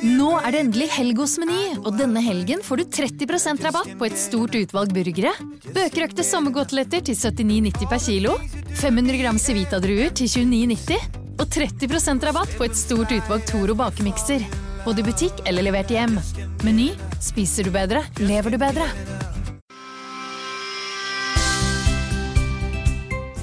[0.00, 4.06] Nå er det endelig helg hos Meny, og denne helgen får du 30% rabatt på
[4.06, 5.32] et stort utvalg burgere.
[5.76, 8.36] bøkerøkte sommergodteletter til 79,90 per kilo.
[8.80, 11.18] 500 gram Civita-druer til 29,90.
[11.36, 14.46] Og 30% rabatt på et stort utvalg Toro bakemikser.
[14.86, 16.16] Både i butikk eller levert hjem.
[16.64, 18.88] Meny spiser du bedre, lever du bedre.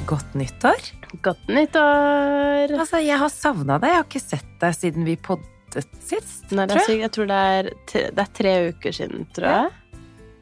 [0.10, 0.90] Godt nyttår.
[1.22, 2.74] Godt nyttår!
[2.80, 3.94] Altså, jeg har savna deg.
[3.94, 5.20] Jeg har ikke sett deg siden vi
[5.68, 6.48] poddet sist.
[6.56, 7.02] Nei, tror jeg.
[7.04, 9.76] jeg tror det er, det er tre uker siden, tror jeg.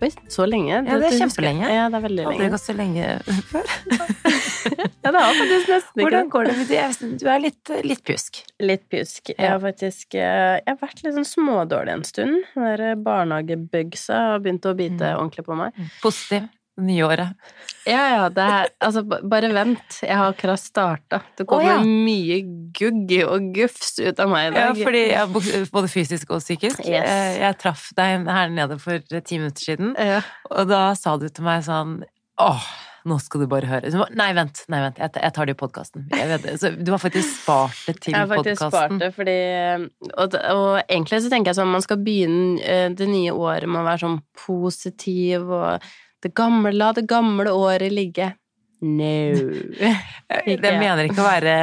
[0.03, 0.73] Oi, så lenge?
[0.75, 1.67] Ja, det er kjempelenge.
[1.71, 3.13] Ja, det er veldig Aldri gått så lenge
[3.49, 3.69] før.
[5.05, 7.09] Ja, det har faktisk nesten ikke Hvordan går det med det?
[7.21, 8.39] Du er litt, litt pjusk.
[8.65, 9.29] Litt pjusk.
[9.35, 12.39] Jeg har faktisk eh, Jeg har vært litt sånn smådårlig en stund.
[12.55, 15.19] Den der Barnehagebugsa har begynt å bite Mm.
[15.21, 15.77] ordentlig på meg.
[16.01, 16.47] Positiv.
[16.75, 17.51] Det nye året.
[17.87, 19.99] Ja, ja, det er Altså, bare vent.
[20.03, 21.21] Jeg har akkurat starta.
[21.37, 21.77] Det kommer oh, ja.
[21.85, 22.39] mye
[22.75, 24.73] gugg og gufs ut av meg i dag.
[24.73, 26.81] Ja, fordi jeg, både fysisk og psykisk.
[26.83, 27.07] Yes.
[27.07, 30.19] Eh, Jeg traff deg her nede for ti minutter siden, Ja.
[30.51, 32.01] og da sa du til meg sånn
[32.43, 32.65] Åh,
[33.07, 33.87] nå skal du bare høre.
[33.93, 36.09] Så, nei, vent, nei, vent, jeg, jeg tar det i podkasten.
[36.11, 38.99] Du har faktisk spart det til Jeg har faktisk spart podkasten.
[38.99, 43.31] det, fordi og, og egentlig så tenker jeg sånn, man skal begynne eh, det nye
[43.31, 45.87] året med å være sånn positiv og
[46.25, 48.33] det gamle, la det gamle året ligge.
[48.85, 49.11] No.
[50.45, 51.53] det mener ikke å være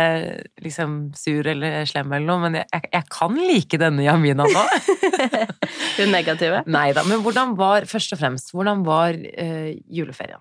[0.65, 4.65] liksom sur eller slem eller noe, men jeg, jeg, kan like denne Jamina nå.
[5.99, 6.63] Hun negative.
[6.73, 10.41] Nei da, men hvordan var, først og fremst, hvordan var uh, juleferien?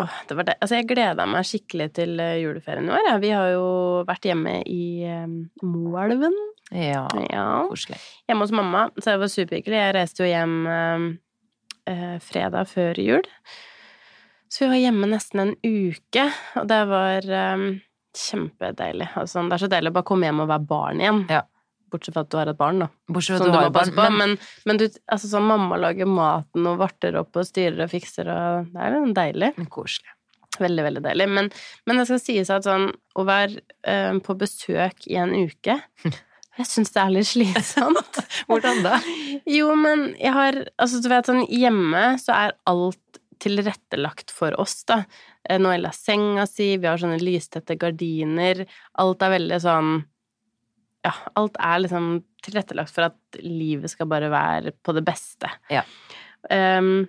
[0.00, 0.56] Åh, det var det.
[0.60, 3.02] Altså, jeg gleda meg skikkelig til eh, juleferien i år.
[3.10, 3.16] Ja.
[3.20, 3.66] Vi har jo
[4.08, 5.34] vært hjemme i um,
[5.68, 6.32] Moelven.
[6.72, 7.66] Ja, Ja.
[7.68, 7.98] koselig.
[8.24, 9.76] Hjemme hos mamma, så det var superhyggelig.
[9.82, 11.04] Jeg reiste jo hjem eh,
[11.90, 13.28] eh, fredag før jul.
[14.52, 16.26] Så vi var hjemme nesten en uke,
[16.60, 17.64] og det var eh,
[18.18, 19.08] kjempedeilig.
[19.16, 21.22] Altså, det er så deilig å bare komme hjem og være barn igjen.
[21.32, 21.42] Ja.
[21.92, 22.88] Bortsett fra at du har et barn, da.
[23.12, 23.92] Bortsett fra at du har et barn.
[23.96, 24.08] på.
[24.16, 24.34] Men,
[24.68, 28.70] Men, du, altså sånn mamma lager maten og varter opp og styrer og fikser og
[28.72, 29.50] Det er litt deilig.
[29.72, 30.14] koselig.
[30.60, 31.26] Veldig, veldig deilig.
[31.32, 31.48] Men,
[31.88, 35.78] men det skal sies at sånn å være eh, på besøk i en uke
[36.60, 38.18] Jeg syns det er litt slitsomt.
[38.48, 38.98] Hvordan da?
[39.48, 44.82] Jo, men jeg har Altså, du vet sånn hjemme så er alt tilrettelagt for oss,
[44.86, 45.02] da.
[45.58, 48.62] Noella har senga si, vi har sånne lystette gardiner.
[49.02, 49.94] Alt er veldig sånn
[51.02, 52.12] Ja, alt er liksom
[52.46, 55.50] tilrettelagt for at livet skal bare være på det beste.
[55.72, 55.82] Ja.
[56.50, 57.08] Um,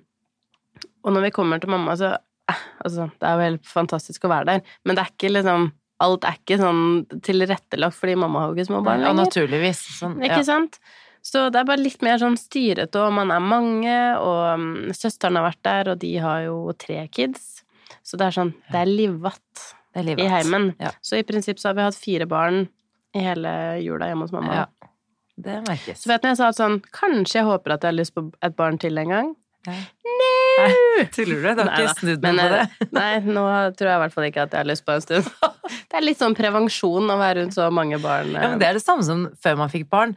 [1.03, 4.33] og når vi kommer til mamma, så eh, Altså, det er jo helt fantastisk å
[4.33, 5.69] være der, men det er ikke liksom
[6.03, 6.83] Alt er ikke sånn
[7.23, 9.13] tilrettelagt fordi mamma har jo ikke små barn lenger.
[9.13, 9.81] Ja, naturligvis.
[10.01, 10.79] Sånn, Ikke sant?
[11.23, 15.39] Så det er bare litt mer sånn styrete, og man er mange, og mm, søsteren
[15.39, 17.61] har vært der, og de har jo tre kids.
[18.03, 20.73] Så det er sånn, det er livvatt, Det er i heimen.
[20.83, 20.91] Ja.
[20.99, 22.65] Så i prinsipp så har vi hatt fire barn
[23.15, 23.53] i hele
[23.85, 24.65] jula hjemme hos mamma.
[24.65, 24.89] Ja.
[25.35, 26.03] Det merkes.
[26.03, 28.13] Så vet du når jeg sa at sånn, kanskje jeg håper at jeg har lyst
[28.17, 29.31] på et barn til en gang?
[29.67, 29.75] Ja.
[30.13, 31.05] No!
[31.15, 31.47] Tuller du?
[31.57, 32.59] Du har ikke snudd meg på det?
[32.83, 33.43] eh, Nei, nå
[33.77, 35.29] tror jeg i hvert fall ikke at jeg har lyst på en stund.
[35.89, 38.31] Det er litt sånn prevensjon å være rundt så mange barn.
[38.35, 40.15] Ja, men det er det samme som før man fikk barn.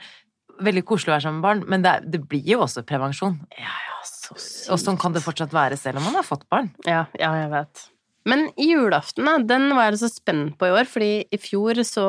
[0.67, 3.37] Veldig koselig å være sammen med barn, men det, er, det blir jo også prevensjon.
[3.61, 4.71] Ja, ja, så sykt.
[4.73, 6.71] Og sånn kan det fortsatt være selv om man har fått barn.
[6.89, 7.85] Ja, ja, jeg vet.
[8.27, 12.07] Men julaften, da, den var jeg så spent på i år, fordi i fjor så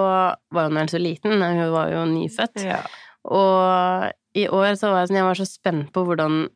[0.55, 2.63] var hun vel så liten, hun var jo nyfødt.
[2.65, 2.79] Ja.
[3.27, 6.47] Og i år så var jeg sånn, jeg var så spent på hvordan,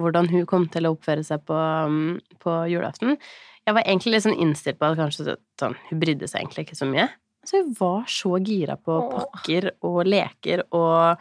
[0.00, 3.18] hvordan hun kom til å oppføre seg på, um, på julaften.
[3.64, 6.80] Jeg var egentlig litt sånn innstilt på at kanskje sånn, hun brydde seg egentlig ikke
[6.80, 7.08] så mye.
[7.44, 11.20] Så hun var så gira på pakker og leker, og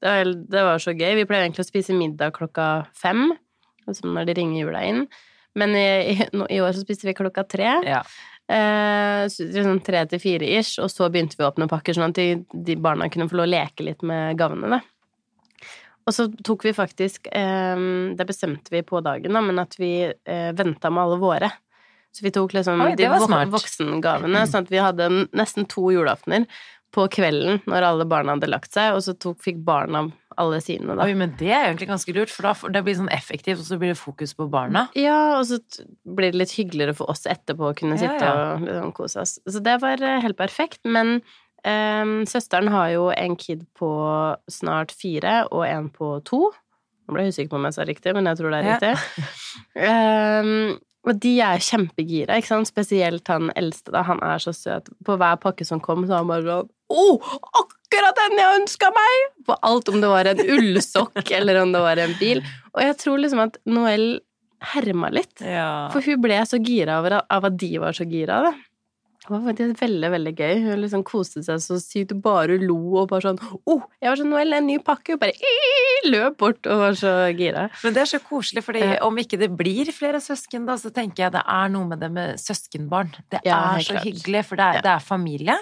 [0.00, 1.12] det var, det var så gøy.
[1.18, 3.28] Vi pleier egentlig å spise middag klokka fem,
[3.86, 5.04] liksom når de ringer jula inn.
[5.58, 7.72] Men i, i, i år så spiste vi klokka tre.
[7.86, 8.02] Ja.
[8.50, 12.10] Eh, så liksom tre til fire ish, og så begynte vi å åpne pakker, sånn
[12.10, 14.80] at de, de barna kunne få lov å leke litt med gavene, da.
[16.10, 17.82] Og så tok vi faktisk eh,
[18.18, 21.52] Det bestemte vi på dagen, da, men at vi eh, venta med alle våre.
[22.10, 23.52] Så vi tok liksom Oi, de smart.
[23.52, 26.48] voksengavene, sånn at vi hadde nesten to julaftener
[26.90, 30.08] på kvelden når alle barna hadde lagt seg, og så tok, fikk barna
[30.40, 31.04] alle sine, da.
[31.04, 33.78] Oi, men det er egentlig ganske lurt, for da det blir sånn effektivt, og så
[33.78, 34.86] blir det fokus på barna.
[34.98, 35.60] Ja, og så
[36.02, 38.34] blir det litt hyggeligere for oss etterpå å kunne sitte ja.
[38.56, 39.36] og liksom kose oss.
[39.46, 40.80] Så det var eh, helt perfekt.
[40.88, 41.20] Men
[41.64, 43.90] ehm, søsteren har jo en kid på
[44.50, 46.50] snart fire og en på to.
[47.08, 48.76] Nå ble jeg usikker på om jeg sa riktig, men jeg tror det er Ja.
[48.78, 49.24] riktig.
[49.76, 50.78] Ehm,
[51.08, 52.68] og de er kjempegira, ikke sant?
[52.68, 54.02] Spesielt han eldste, da.
[54.06, 54.90] Han er så søt.
[55.06, 57.04] På hver pakke som kom, så var han bare sånn Å,
[57.62, 59.28] akkurat den jeg ønska meg!
[59.46, 62.42] På alt, om det var en ullsokk eller om det var en bil.
[62.74, 64.20] Og jeg tror liksom at Noel
[64.74, 65.40] herma litt.
[65.40, 65.88] Ja.
[65.94, 68.52] For hun ble så gira av, av at de var så gira, da.
[69.20, 70.54] Det var faktisk veldig, veldig gøy.
[70.64, 74.30] Hun liksom koste seg så sykt, bare lo og bare sånn oh, jeg var sånn
[74.32, 75.14] Noel, en ny pakke!
[75.14, 75.50] Og bare
[76.08, 77.66] løp bort og var så gira.
[77.84, 81.26] Men det er så koselig, fordi om ikke det blir flere søsken, da, så tenker
[81.26, 83.12] jeg det er noe med det med søskenbarn.
[83.28, 84.08] Det Ja, er så klart.
[84.08, 84.86] hyggelig, for det er, Ja.
[84.88, 85.58] det er familie.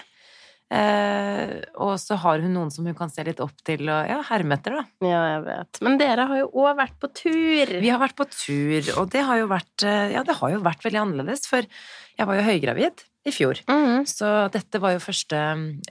[0.69, 4.19] Eh, og så har hun noen som hun kan se litt opp til og ja,
[4.28, 4.84] herme etter, da.
[5.00, 5.81] Ja, jeg vet.
[5.87, 7.72] Men dere har jo òg vært på tur.
[7.81, 10.61] Vi har vært på tur, og det har jo vært eh, Ja, det har jo
[10.64, 13.60] vært veldig annerledes, for jeg var jo høygravid i fjor.
[13.69, 14.06] Mm.
[14.08, 15.38] Så dette var jo første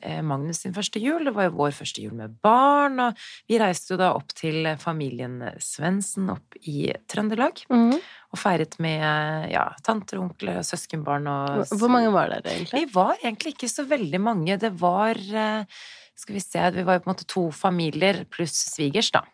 [0.01, 1.27] eh, Magnus sin første jul.
[1.27, 4.67] Det var jo vår første jul med barn, og vi reiste jo da opp til
[4.81, 7.63] familien Svendsen opp i Trøndelag.
[7.73, 7.95] Mm.
[7.97, 12.83] Og feiret med ja, tanter, onkler og søskenbarn og Hvor mange var dere egentlig?
[12.83, 14.59] Vi var egentlig ikke så veldig mange.
[14.61, 15.79] Det var eh,
[16.17, 19.23] Skal vi se Vi var jo på en måte to familier pluss svigers, da.
[19.23, 19.33] Ja,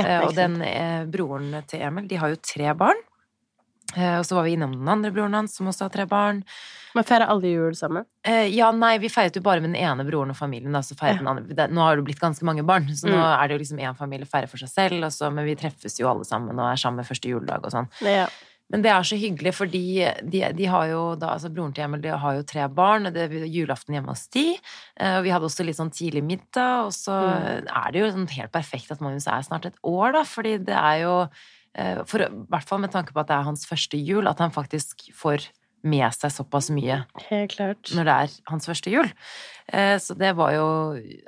[0.00, 0.60] Eh, og den
[1.10, 2.98] broren til Emil, de har jo tre barn.
[3.96, 6.44] Eh, og så var vi innom den andre broren hans, som også har tre barn.
[6.94, 8.04] Men feirer alle jul sammen?
[8.26, 10.72] Eh, ja, nei, vi feiret jo bare med den ene broren og familien.
[10.72, 11.14] Da, så Ja.
[11.20, 13.42] nå har det blitt ganske mange barn, så nå Mm.
[13.42, 15.98] er det jo liksom én familie feirer for seg selv, og så, men vi treffes
[16.00, 17.88] jo alle sammen og er sammen første juledag og sånn.
[18.02, 18.26] Ja.
[18.72, 22.00] Men det er så hyggelig, fordi de, de har jo da, altså broren til Emil
[22.02, 24.56] de har jo tre barn, og det er julaften hjemme hos de.
[24.96, 27.66] eh, Og vi hadde også litt sånn tidlig middag, og så Mm.
[27.66, 30.76] er det jo sånn helt perfekt at Magnus er snart et år, da, fordi det
[30.76, 31.28] er jo
[32.06, 34.50] For, I hvert fall med tanke på at det er hans første jul, at han
[34.50, 35.46] faktisk får
[35.80, 36.98] med seg såpass mye
[37.30, 37.88] Helt klart.
[37.96, 39.06] når det er hans første jul.
[39.72, 40.66] Eh, Så det var jo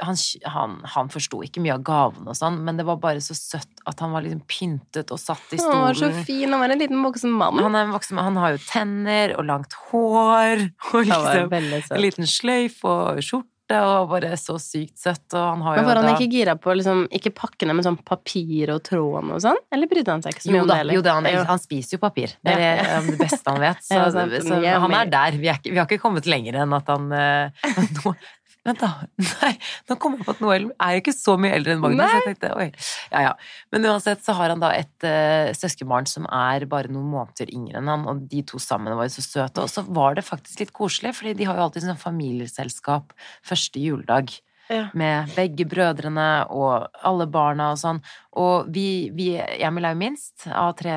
[0.02, 3.32] Han, han, han forsto ikke mye av gavene og sånn, men det var bare så
[3.38, 5.78] søtt at han var liksom pyntet og satt i stolen.
[5.78, 7.62] Han var så fin, han var en liten voksen mann.
[7.64, 8.18] Han er en voksen.
[8.20, 11.56] Han har jo tenner og langt hår og liksom
[11.96, 13.48] en liten sløyf og skjorte
[13.80, 15.24] og bare så sykt søtt.
[15.32, 17.98] Og han har Men jo han da ikke gira på liksom, ikke pakkene men sånn
[18.04, 19.60] papir og tråd og sånn?
[19.72, 22.02] Eller brydde han seg ikke så mye om det jo da han, han spiser jo
[22.02, 22.36] papir.
[22.42, 23.00] Det er Ja.
[23.00, 23.82] det, det beste han vet.
[23.86, 24.02] Så,
[24.48, 25.38] så Ja, han er der.
[25.40, 28.14] Vi, er ikke, vi har ikke kommet lenger enn at han uh, nå,
[28.62, 28.90] Vent, da.
[29.42, 29.56] Nei,
[29.90, 31.98] nå kom jeg på at Noel er jo ikke så mye eldre enn Magnus.
[32.04, 32.20] Nei.
[32.20, 32.66] Jeg tenkte, oi.
[33.10, 33.32] Ja, ja.
[33.74, 37.80] Men uansett så har han da et uh, søskenbarn som er bare noen måneder yngre
[37.82, 39.64] enn han, og de to sammen var jo så søte.
[39.66, 43.12] Og så var det faktisk litt koselig, fordi de har jo alltid sånn familieselskap
[43.50, 44.30] første juledag
[44.70, 44.86] Ja.
[44.94, 47.98] med begge brødrene og alle barna og sånn.
[48.38, 50.94] Og vi, vi Emil er jo minst av tre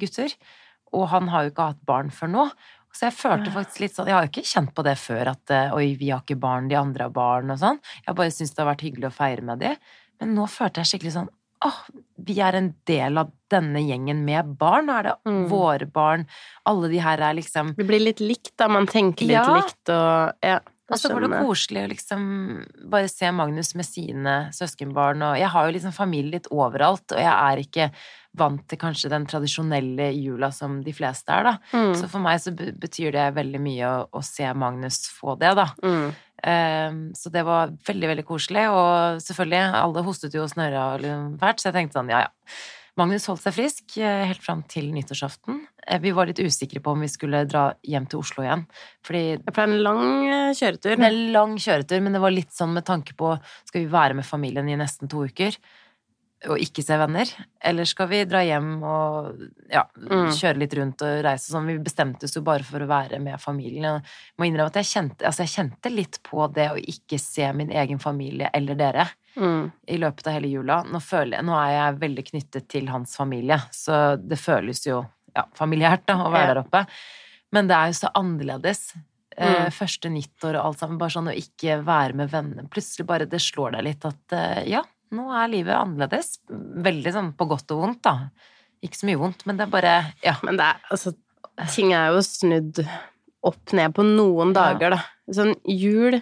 [0.00, 0.32] gutter,
[0.96, 2.46] og han har jo ikke hatt barn før nå.
[2.92, 5.50] Så jeg følte faktisk litt sånn Jeg har jo ikke kjent på det før at
[5.50, 7.78] eh, oi, vi har ikke barn, de andre har barn og sånn.
[8.06, 9.76] Jeg bare syns det har vært hyggelig å feire med de.
[10.20, 11.30] Men nå følte jeg skikkelig sånn
[11.62, 11.76] åh,
[12.18, 14.86] vi er en del av denne gjengen med barn.
[14.90, 15.44] Nå er det Mm.
[15.48, 16.26] våre barn.
[16.66, 18.66] Alle de her er liksom Det blir litt likt, da.
[18.68, 19.54] Man tenker litt Ja.
[19.60, 20.58] likt og Ja.
[20.90, 25.48] Og så var det koselig å liksom bare se Magnus med sine søskenbarn, og jeg
[25.48, 27.92] har jo liksom familie litt overalt, og jeg er ikke
[28.38, 31.54] vant til kanskje den tradisjonelle jula som de fleste er, da.
[31.76, 31.94] Mm.
[32.00, 35.68] Så for meg så betyr det veldig mye å, å se Magnus få det, da.
[35.84, 36.12] Mm.
[36.42, 41.36] Um, så det var veldig, veldig koselig, og selvfølgelig, alle hostet jo og snørra liksom
[41.42, 42.32] fælt, så jeg tenkte sånn, ja ja.
[43.00, 45.62] Magnus holdt seg frisk eh, helt fram til nyttårsaften.
[45.86, 48.66] Eh, Vi var litt usikre på om vi skulle dra hjem til Oslo igjen,
[49.06, 50.98] fordi Det ble en lang eh, kjøretur.
[50.98, 53.32] det er en lang kjøretur, men det var litt sånn med tanke på
[53.64, 55.56] Skal vi være med familien i nesten to uker
[56.50, 57.28] og ikke se venner?
[57.62, 59.38] Eller skal vi dra hjem og
[59.70, 60.30] ja, Mm.
[60.34, 61.66] kjøre litt rundt og reise sånn?
[61.66, 64.02] Vi bestemte oss jo bare for å være med familien.
[64.02, 67.52] Jeg må innrømme at jeg kjente, altså jeg kjente litt på det å ikke se
[67.52, 69.72] min egen familie eller dere Mm.
[69.88, 70.82] i løpet av hele jula.
[70.84, 75.06] Nå, føler jeg, nå er jeg veldig knyttet til hans familie, så det føles jo
[75.34, 76.54] ja, familiært da, å være Ja.
[76.54, 76.86] der oppe.
[77.52, 78.94] Men det er jo så annerledes.
[79.38, 79.70] Eh, Mm.
[79.72, 80.98] første nyttår og alt sammen.
[80.98, 82.68] Bare sånn å ikke være med vennene.
[82.68, 86.38] Plutselig bare det slår deg litt at eh, ja, nå er livet annerledes.
[86.50, 88.16] Veldig sånn på godt og vondt, da.
[88.82, 90.36] Ikke så mye vondt, men det er bare Ja.
[90.42, 91.14] Men det er altså
[91.74, 92.78] Ting er jo snudd
[93.44, 95.02] opp ned på noen dager, da.
[95.36, 96.16] Sånn jul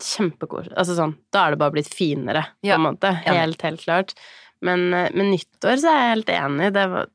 [0.00, 0.74] Kjempekoselig.
[0.80, 3.12] Altså sånn Da er det bare blitt finere, på Ja, en måte.
[3.24, 4.14] Helt, helt klart.
[4.64, 6.72] Men eh, med nyttår så er jeg helt enig.
[6.74, 7.06] Det, var,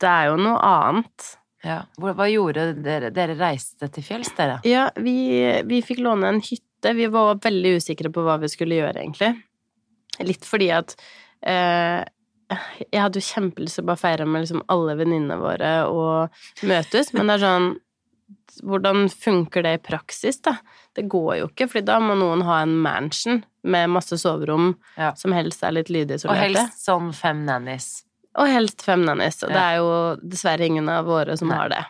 [0.00, 1.28] det er jo noe annet.
[1.66, 1.80] ja.
[2.00, 3.10] Hva gjorde dere?
[3.14, 4.60] Dere reiste til fjells, dere?
[4.64, 5.14] Ja, vi,
[5.68, 6.94] vi fikk låne en hytte.
[6.96, 9.34] Vi var veldig usikre på hva vi skulle gjøre, egentlig.
[10.26, 10.96] Litt fordi at
[11.46, 12.02] eh,
[12.90, 17.12] Jeg hadde jo kjempelyst til å bare feire med liksom alle venninnene våre og møtes,
[17.16, 17.70] men det er sånn
[18.66, 20.56] Hvordan funker det i praksis, da?
[20.98, 25.12] Det går jo ikke, fordi da må noen ha en mansion med masse soverom Ja.
[25.14, 28.02] som helst er litt Og helst sånn fem nannies.
[28.38, 31.56] Og helst fem nannies, og det er jo dessverre ingen av våre som Nei.
[31.56, 31.84] har det.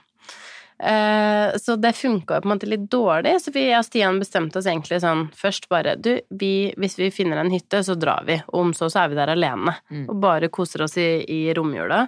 [0.82, 4.60] Eh, så det funka jo på en måte litt dårlig, så vi og Stian bestemte
[4.60, 8.38] oss egentlig sånn først bare Du, vi, hvis vi finner en hytte, så drar vi,
[8.48, 9.74] og om så, så er vi der alene.
[9.90, 10.06] Mm.
[10.08, 12.06] Og bare koser oss i, i romjula.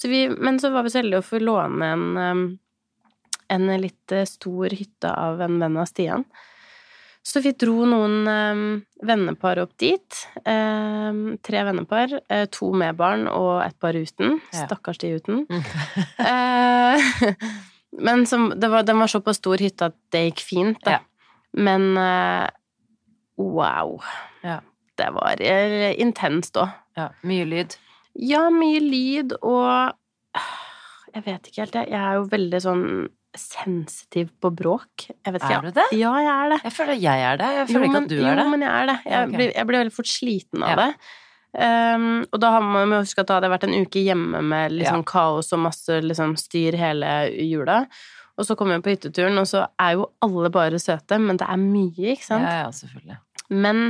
[0.00, 2.46] Så vi, men så var vi så heldige å få låne en, um,
[3.52, 6.24] en litt eh, stor hytte av en venn av Stian.
[7.24, 8.64] Så vi dro noen eh,
[9.04, 10.22] vennepar opp dit.
[10.48, 12.16] Eh, tre vennepar.
[12.24, 14.40] Eh, to med barn og et par uten.
[14.48, 14.64] Ja.
[14.64, 15.44] Stakkars de uten.
[15.52, 15.62] Mm.
[17.98, 20.98] Men som, det var, den var såpass stor hytte at det gikk fint, da.
[20.98, 21.02] Ja.
[21.54, 22.48] Men uh,
[23.38, 23.98] wow.
[24.42, 24.60] Ja.
[24.98, 26.70] Det var eh, intenst òg.
[26.98, 27.74] Ja, mye lyd.
[28.14, 29.94] Ja, mye lyd og
[31.14, 31.90] Jeg vet ikke helt, jeg.
[31.92, 32.86] Jeg er jo veldig sånn
[33.38, 35.08] sensitiv på bråk.
[35.10, 35.58] Jeg vet ikke.
[35.58, 35.84] Er du det?
[35.98, 36.58] Ja, jeg er det.
[36.66, 37.50] Jeg føler jeg er det.
[37.58, 38.44] Jeg føler Jo, ikke at du er det.
[38.44, 38.96] Jo, men jeg er det.
[39.04, 39.36] Jeg, okay.
[39.36, 40.88] blir, jeg blir veldig fort sliten av det.
[41.54, 44.40] Um, og da har man jo huske at da hadde jeg vært en uke hjemme
[44.42, 47.14] med liksom kaos og masse liksom, styr hele
[47.46, 47.84] jula.
[48.34, 51.46] Og så kommer jeg på hytteturen, og så er jo alle bare søte, men det
[51.46, 52.42] er mye, ikke sant?
[52.42, 53.18] Ja, ja, selvfølgelig.
[53.54, 53.84] Men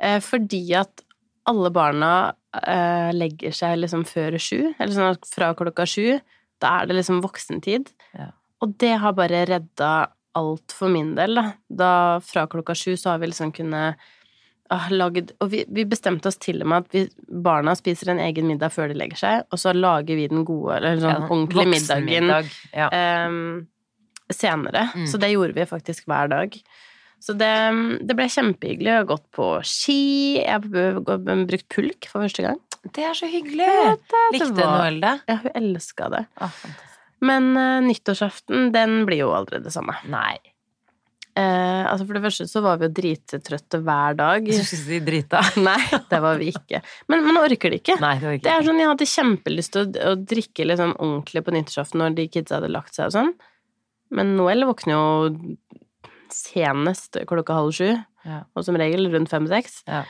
[0.00, 1.04] eh, fordi at
[1.50, 2.12] alle barna
[2.62, 6.16] eh, legger seg liksom før sju, eller sånn at fra klokka sju,
[6.62, 7.92] da er det liksom voksentid.
[8.16, 8.30] Ja.
[8.64, 9.92] Og det har bare redda
[10.38, 11.46] alt for min del, da.
[11.68, 11.92] Da
[12.24, 14.00] fra klokka sju så har vi liksom kunnet
[14.72, 17.02] ah, lagd Og vi, vi bestemte oss til og med at vi,
[17.44, 20.78] barna spiser en egen middag før de legger seg, og så lager vi den gode,
[20.80, 22.48] eller sånn Ja, ordentlige middagen middag.
[22.76, 22.88] Ja.
[23.28, 23.66] um,
[24.32, 24.86] senere.
[24.96, 25.06] Mm.
[25.12, 26.54] Så det gjorde vi faktisk hver dag.
[27.22, 27.50] Så det,
[28.08, 28.88] det ble kjempehyggelig.
[28.90, 29.98] Jeg har gått på ski,
[30.40, 30.64] jeg har
[31.46, 32.58] brukt pulk for første gang.
[32.96, 33.68] Det er så hyggelig!
[33.68, 35.12] Ja, det- Likte det Noel det?
[35.30, 36.24] Ja, hun elska det.
[36.42, 36.56] Ah.
[37.22, 39.94] Men uh, nyttårsaften, den blir jo aldri det samme.
[40.10, 40.34] Nei.
[41.32, 44.48] Eh, altså For det første så var vi jo drittrøtte hver dag.
[44.48, 45.40] Jeg skulle si drita.
[45.68, 45.78] Nei,
[46.10, 46.82] det var vi ikke.
[47.08, 47.96] Men man orker det ikke.
[48.02, 51.44] Nei, det ikke Det er sånn, Jeg hadde kjempelyst til å, å drikke liksom ordentlig
[51.46, 53.32] på nyttårsaften når de kidsa hadde lagt seg og sånn.
[54.12, 55.56] Men Noel våkner jo
[56.32, 57.90] senest klokka halv sju,
[58.24, 58.42] Ja.
[58.54, 59.82] og som regel rundt fem-seks.
[59.88, 60.04] Ja.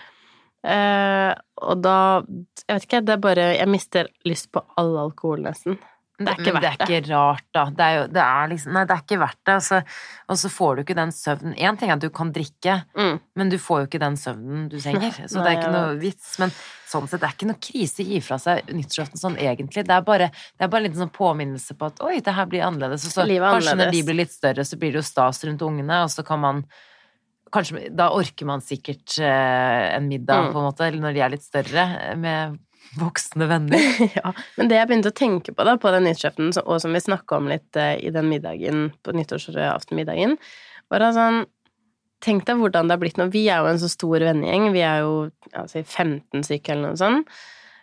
[0.63, 2.23] Eh, og da
[2.69, 5.79] Jeg vet ikke, det er bare Jeg mister lyst på all alkohol, nesten.
[6.19, 6.89] Det er ikke Men verdt det.
[6.89, 7.63] er ikke rart, da.
[7.73, 9.55] Det er jo det er liksom Nei, det er ikke verdt det.
[9.55, 9.79] Altså,
[10.29, 13.17] og så får du ikke den søvnen Én ting er at du kan drikke, Mm.
[13.35, 15.11] men du får jo ikke den søvnen du trenger.
[15.33, 16.39] Så det er ikke noe vits.
[16.39, 16.53] Men
[16.93, 19.87] sånn sett, det er ikke noe krise å gi fra seg nyttårsaften sånn egentlig.
[19.89, 22.47] Det er bare, det er bare en liten sånn påminnelse på at oi, det her
[22.47, 23.07] blir annerledes.
[23.09, 26.03] Og så kanskje når de blir litt større, så blir det jo stas rundt ungene,
[26.05, 26.65] og så kan man
[27.53, 30.53] Kanskje, da orker man sikkert eh, en middag, Mm.
[30.55, 32.59] på en måte, eller når de er litt større, med
[32.99, 33.89] voksne venner.
[34.19, 37.03] ja, men det jeg begynte å tenke på da, på den nyttårsaften, og som vi
[37.03, 40.39] snakka om litt eh, i den middagen, på nyttårsaftenmiddagen,
[40.93, 41.45] var at sånn
[42.23, 43.25] Tenk deg hvordan det har blitt nå.
[43.35, 44.69] Vi er jo en så stor vennegjeng.
[44.71, 45.15] Vi er jo
[45.59, 47.33] altså, 15 stykker eller noe sånt.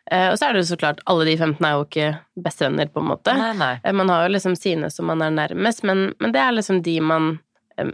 [0.08, 2.06] Eh, og så er det jo så klart, alle de 15 er jo ikke
[2.46, 3.34] bestevenner, på en måte.
[3.36, 3.74] Nei, nei.
[3.84, 6.80] Eh, Man har jo liksom sine som man er nærmest, men, men det er liksom
[6.88, 7.28] de man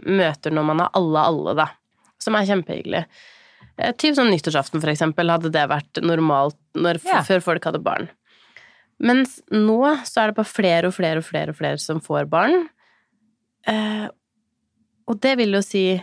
[0.06, 1.66] møter når man har alle alle, da.
[2.22, 3.02] Som er kjempehyggelig.
[3.78, 7.22] Eh, Typ sånn nyttårsaften, for eksempel, hadde det vært normalt når, Ja.
[7.22, 8.08] før folk hadde barn.
[8.98, 12.28] Mens nå så er det bare flere og flere og flere og flere som får
[12.32, 12.68] barn.
[13.66, 14.08] Eh,
[15.08, 16.02] og det vil jo si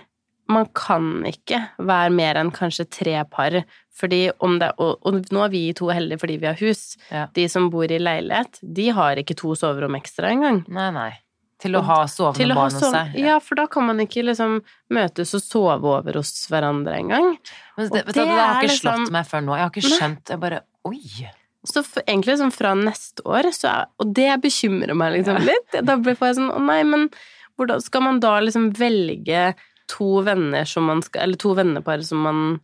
[0.49, 3.63] man kan ikke være mer enn kanskje tre par,
[3.95, 6.97] fordi om det Og, og nå er vi to heldige fordi vi har hus.
[7.09, 7.27] Ja.
[7.33, 10.63] De som bor i leilighet, de har ikke to soverom ekstra engang.
[10.67, 11.11] Nei, nei.
[11.63, 13.19] Til å ha sovende å ha barn hos sånn, seg.
[13.23, 14.57] ja, for da kan man ikke liksom
[14.93, 17.37] møtes og sove over hos hverandre engang.
[17.77, 19.55] Det, det det har ikke liksom- slått meg før nå.
[19.57, 19.97] Jeg har ikke Nei.
[19.99, 21.29] skjønt Jeg bare Oi!
[21.65, 25.77] Så for, egentlig liksom fra neste år, så er, og det bekymrer meg liksom litt.
[25.85, 27.09] Da blir- får jeg sånn, å nei, men
[27.57, 29.55] hvordan skal man da liksom velge
[29.87, 32.59] to venner som man skal, eller to vennepar som man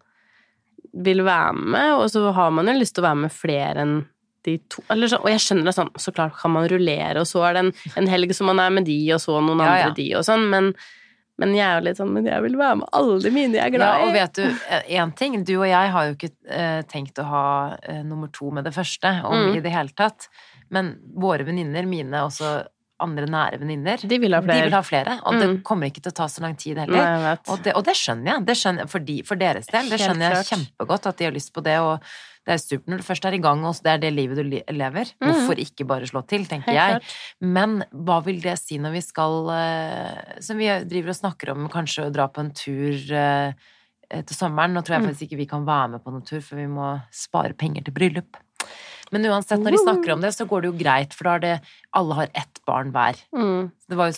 [0.94, 3.98] vil være med, og så har man jo lyst til å være med flere enn
[4.72, 7.54] to, så, og jeg skjønner det sånn, så klart kan man rullere, og så er
[7.58, 9.84] det en, en helg som man er med de, og så noen Ja, ja.
[9.90, 10.72] andre de, og sånn, men,
[11.40, 13.72] men jeg er jo litt sånn, men jeg vil være med alle mine jeg er
[13.72, 14.16] Ja, glad og i.
[14.20, 14.46] vet du,
[15.00, 15.38] én ting.
[15.48, 17.46] Du og jeg har jo ikke eh, tenkt å ha
[17.84, 19.56] eh, nummer to med det første, om Mm.
[19.58, 20.28] i det hele tatt.
[20.70, 22.60] Men våre venninner, mine også
[23.00, 24.64] andre nære venninner, De vil ha de flere.
[24.68, 25.20] vil ha flere.
[25.26, 25.40] Og Mm.
[25.40, 27.20] det kommer ikke til å ta så lang tid heller.
[27.20, 27.36] Nei.
[27.48, 28.46] Og det, og det skjønner jeg.
[28.46, 29.90] Det skjønner for, de, for deres del.
[29.90, 31.78] Det skjønner jeg kjempegodt at de har lyst på det.
[31.80, 32.00] Og
[32.46, 34.44] det er supert når du først er i gang, og det er det livet du
[34.74, 35.12] lever.
[35.22, 35.28] Mm.
[35.30, 37.02] Hvorfor ikke bare slå til, tenker Helt jeg.
[37.02, 37.16] klart.
[37.42, 41.68] Men hva vil det si når vi skal eh, Som vi driver og snakker om,
[41.70, 43.54] kanskje å dra på en tur eh,
[44.10, 44.74] til sommeren.
[44.74, 45.10] Nå tror jeg Mm.
[45.14, 47.94] faktisk ikke vi kan være med på noen tur, for vi må spare penger til
[47.94, 48.36] bryllup.
[49.14, 51.46] Men uansett, når de snakker om det, så går det jo greit, for da er
[51.46, 51.54] det
[51.98, 53.20] Alle har ett barn hver.
[53.36, 53.70] Mm.
[53.90, 54.18] Det var jo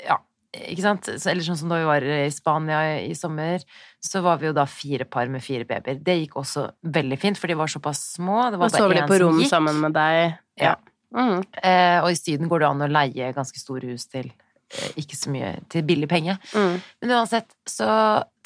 [0.00, 0.16] Ja,
[0.50, 1.08] ikke sant?
[1.12, 3.64] Eller sånn som da vi var i Spania i, sommer,
[4.00, 6.00] så var vi jo da fire par med fire babyer.
[6.00, 8.46] Det gikk også veldig fint, for de var såpass små.
[8.50, 10.38] Det var Og sover de på rom sammen med deg.
[10.60, 10.76] Ja.
[11.14, 11.42] Mm.
[11.62, 14.30] Eh, og i Syden går det an å leie ganske store hus til
[15.00, 16.36] ikke så mye til billig penge.
[16.54, 16.76] Mm.
[17.02, 17.88] Men uansett, så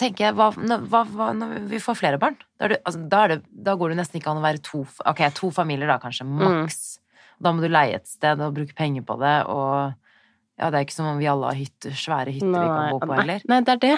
[0.01, 2.39] tenker jeg hva, hva, hva når vi får flere barn?
[2.59, 5.21] Da, det, altså, da, det, da går det nesten ikke an å være to Ok,
[5.37, 6.25] to familier, da, kanskje.
[6.27, 6.41] Mm.
[6.41, 6.81] Maks.
[7.45, 9.93] Da må du leie et sted og bruke penger på det, og
[10.55, 13.01] Ja, det er ikke som om vi alle har hytter, svære hytter vi kan bo
[13.03, 13.41] på nei, heller.
[13.51, 13.95] nei, det er det.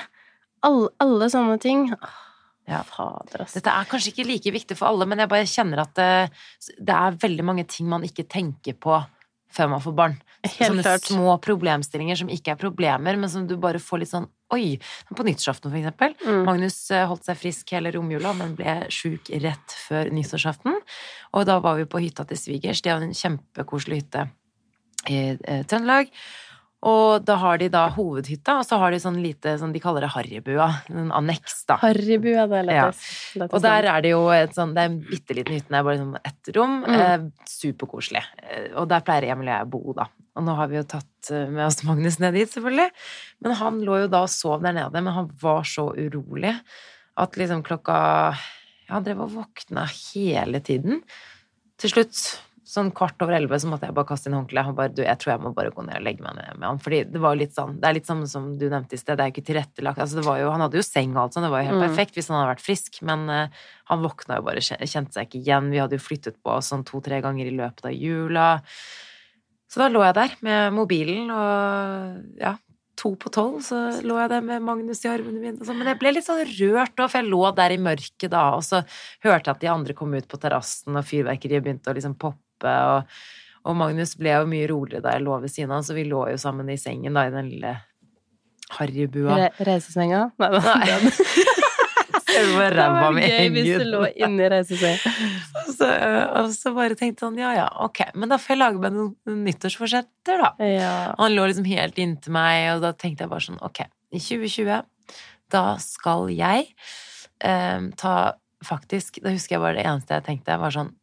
[0.64, 1.90] Alle, alle sånne ting.
[1.92, 2.22] Åh,
[2.66, 2.80] Ja.
[2.82, 3.60] Fader, altså.
[3.60, 6.08] Dette er kanskje ikke like viktig for alle, men jeg bare kjenner at det,
[6.80, 8.96] det er veldig mange ting man ikke tenker på
[9.56, 10.16] før man får barn.
[10.46, 11.08] Helt Sånne klart.
[11.08, 14.76] små problemstillinger som ikke er problemer, men som du bare får litt sånn Oi!
[15.10, 16.12] På nyttårsaften, for eksempel.
[16.22, 16.44] Mm.
[16.46, 20.76] Magnus eh, holdt seg frisk hele romjula, men ble sjuk rett før nyttårsaften.
[21.34, 22.78] Og da var vi på hytta til svigers.
[22.84, 24.28] De har en kjempekoselig hytte
[25.10, 26.14] i eh, Trøndelag.
[26.84, 30.04] Og da har de da hovedhytta, og så har de sånn lite sånn De kaller
[30.04, 30.66] det harrybua.
[30.92, 31.78] En anneks, da.
[31.80, 32.84] Harrybua, det er Ja.
[32.90, 33.36] lettest.
[33.36, 35.78] lettest Og der er det jo et sånn, det er en bitte liten hytte, det
[35.78, 36.84] er bare sånn ett rom.
[36.84, 37.00] Mm.
[37.00, 37.18] Eh,
[37.48, 38.22] superkoselig.
[38.42, 40.06] Eh, og der pleier Emil og jeg å bo, da.
[40.36, 42.90] Og nå har vi jo tatt eh, med oss Magnus ned dit, selvfølgelig.
[43.40, 46.60] Men han lå jo da og sov der nede, men han var så urolig
[47.16, 48.36] at liksom klokka
[48.86, 51.00] Ja, han drev og våkna hele tiden.
[51.78, 54.70] Til slutt, sånn kvart over elleve, så måtte jeg bare kaste inn håndkleet.
[54.72, 56.66] Og bare, du, jeg tror jeg må bare gå ned og legge meg ned med
[56.66, 56.80] han.
[56.82, 59.14] Fordi det var jo litt sånn Det er litt sånn som du nevnte i sted,
[59.16, 60.02] det er jo ikke tilrettelagt.
[60.02, 61.82] Altså, det var jo, han hadde jo seng og alt sånn, det var jo helt
[61.82, 61.86] Mm.
[61.88, 65.42] perfekt hvis han hadde vært frisk, men uh, han våkna jo bare, kjente seg ikke
[65.44, 65.70] igjen.
[65.70, 68.48] Vi hadde jo flyttet på oss sånn to-tre ganger i løpet av jula.
[69.70, 72.54] Så da lå jeg der med mobilen og ja,
[72.96, 75.58] to på tolv, så lå jeg der med Magnus i armene mine.
[75.60, 75.76] og sånn.
[75.76, 78.62] Men jeg ble litt sånn rørt da, for jeg lå der i mørket da, og
[78.64, 78.80] så
[79.26, 82.40] hørte jeg at de andre kom ut på terrassen, og fyrverkeriet begynte å liksom poppe,
[82.64, 83.18] og,
[83.66, 86.06] og Magnus ble jo mye roligere da jeg lå ved siden av han, så vi
[86.08, 87.76] lå jo sammen i sengen da, i den lille
[88.76, 89.36] harrybua.
[89.36, 90.30] Re reisesenga?
[90.42, 90.62] Nei da.
[90.64, 91.12] Nei.
[92.36, 95.12] Det var gøy hvis du lå inni reisesenga.
[95.76, 95.86] Så,
[96.38, 99.42] og så bare tenkte han ja, ja, ok, men da får jeg lage meg noen
[99.44, 100.50] nyttårsforsetter, da.
[100.64, 100.92] Ja.
[101.18, 103.82] Han lå liksom helt inntil meg, og da tenkte jeg bare sånn, ok,
[104.14, 104.86] i 2020,
[105.52, 106.70] da skal jeg
[107.44, 108.14] eh, ta
[108.64, 110.94] faktisk, da husker jeg bare det eneste jeg tenkte, var sånn,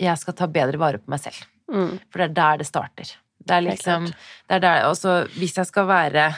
[0.00, 1.44] jeg skal ta bedre vare på meg selv.
[1.70, 1.96] Mm.
[2.10, 3.14] For det er der det starter.
[3.44, 4.06] Det er liksom,
[4.48, 6.28] det er der, og så hvis jeg skal være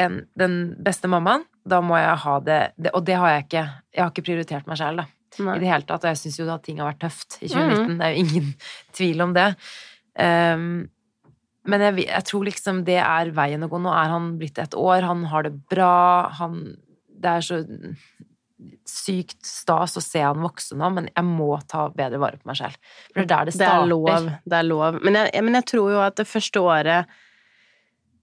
[0.00, 3.62] en, den beste mammaen, da må jeg ha det, det, og det har jeg ikke,
[3.94, 5.06] jeg har ikke prioritert meg selv da
[5.44, 5.56] Nei.
[5.56, 6.04] i det hele tatt.
[6.04, 7.96] Og jeg syns jo at ting har vært tøft i 2019.
[7.96, 8.52] Det er jo ingen
[8.98, 9.48] tvil om det.
[10.16, 10.68] Um,
[11.66, 13.80] men jeg, jeg tror liksom det er veien å gå.
[13.82, 15.96] Nå er han blitt et år, han har det bra.
[16.38, 16.60] Han,
[17.10, 17.60] det er så
[18.88, 22.56] sykt stas å se han vokse nå, men jeg må ta bedre vare på meg
[22.60, 22.76] selv.
[23.12, 23.82] For det er der det Det starter.
[23.82, 24.30] er lov.
[24.44, 25.00] Det er lov.
[25.02, 27.06] Men jeg, men jeg tror jo at det første året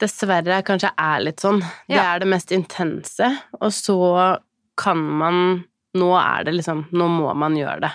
[0.03, 1.59] dessverre kanskje er litt sånn.
[1.87, 2.15] Det Ja.
[2.15, 3.27] er det mest intense,
[3.61, 4.39] og så
[4.77, 7.91] kan man Nå er det liksom Nå må man gjøre det.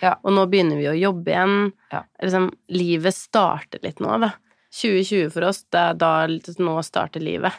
[0.00, 0.14] Ja.
[0.24, 1.72] Og nå begynner vi å jobbe igjen.
[1.92, 2.00] Ja.
[2.22, 4.30] Liksom, livet starter litt nå, da.
[4.72, 7.52] 2020 for oss, det er da Nå starter livet.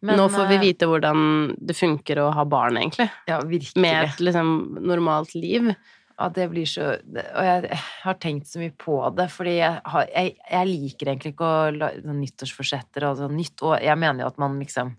[0.00, 1.22] Men, nå får vi eh, vite hvordan
[1.58, 3.08] det funker å ha barn, egentlig.
[3.26, 3.82] Ja, virkelig.
[3.82, 4.52] Med et liksom
[4.86, 5.72] normalt liv.
[6.18, 10.06] Ja, det blir så Og jeg, har tenkt så mye på det, fordi jeg, har,
[10.10, 13.76] jeg, jeg liker egentlig ikke å la sånn nyttårsforsetter og sånn nytt år.
[13.86, 14.96] Jeg mener jo at man liksom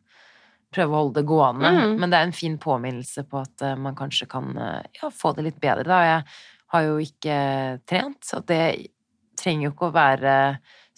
[0.75, 1.95] prøver å holde det gående, Mm.
[1.99, 5.31] men det er en fin påminnelse på at eh, man kanskje kan eh, ja, få
[5.35, 6.01] det litt bedre, da.
[6.05, 6.23] Jeg
[6.75, 7.37] har jo ikke
[7.89, 8.91] trent, så det
[9.39, 10.35] trenger jo ikke å være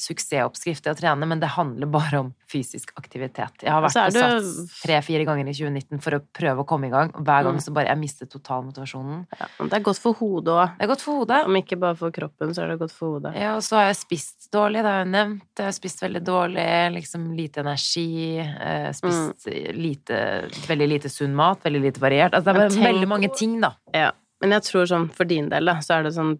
[0.02, 3.62] suksessoppskrift i å trene, men det handler bare om fysisk aktivitet.
[3.64, 6.94] Jeg har vært på sats tre-fire ganger i 2019 for å prøve å komme i
[6.94, 7.62] gang, hver gang Mm.
[7.64, 9.26] så bare Jeg mistet total motivasjonen.
[9.40, 10.78] Ja, det er godt for hodet òg.
[10.78, 11.46] Det er godt for hodet.
[11.46, 13.36] Om ikke bare for kroppen, så er det godt for hodet.
[13.40, 15.44] Ja, og så har jeg spist dårlig, det har jeg nevnt.
[15.58, 18.42] Jeg har spist veldig dårlig, liksom lite energi,
[18.94, 22.34] Spist spist lite, veldig lite sunn mat, veldig lite variert.
[22.34, 23.74] Altså det er tenk- veldig mange ting, da.
[23.94, 24.12] Ja.
[24.42, 26.40] Men jeg tror sånn for din del, da, så er det sånn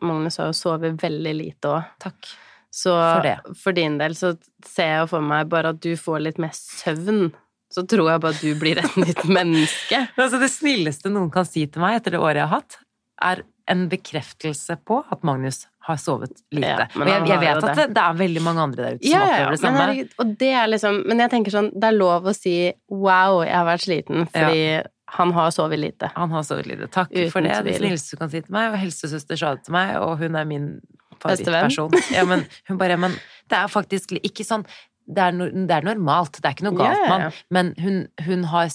[0.00, 1.84] Magnus har jo sovet veldig lite òg.
[1.98, 2.28] Takk.
[2.72, 3.36] Så For det.
[3.60, 4.30] for din del så
[4.64, 7.26] ser jeg for meg bare at du får litt mer søvn.
[7.72, 9.98] Så tror jeg bare at du blir et nytt menneske.
[10.16, 12.78] Altså, det snilleste noen kan si til meg etter det året jeg har hatt,
[13.22, 16.66] er en bekreftelse på at Magnus har sovet lite.
[16.82, 17.74] Ja, men og jeg, jeg vet at det.
[17.78, 19.44] det, det er veldig mange andre der ute som Ja, ja, opplever ja.
[19.44, 19.82] det Men, samme.
[19.84, 22.56] herregud, og det er liksom Men jeg tenker sånn, det er lov å si
[22.90, 24.64] 'wow, jeg har vært sliten', fordi
[25.12, 26.10] han har sovet lite.
[26.16, 26.88] Han har sovet lite.
[26.88, 27.52] Takk Uten for det.
[27.52, 27.80] Det tvil.
[27.84, 28.72] snilleste du kan si til meg.
[28.72, 30.80] Og helsesøster sa det til meg, og hun er min.
[31.22, 31.96] Favorittperson.
[32.14, 33.14] Ja, men hun bare Men
[33.50, 34.66] det er faktisk ikke sånn
[35.12, 37.32] det er, no, det er normalt, det er ikke noe galt med han.
[37.50, 38.68] Men hun, hun har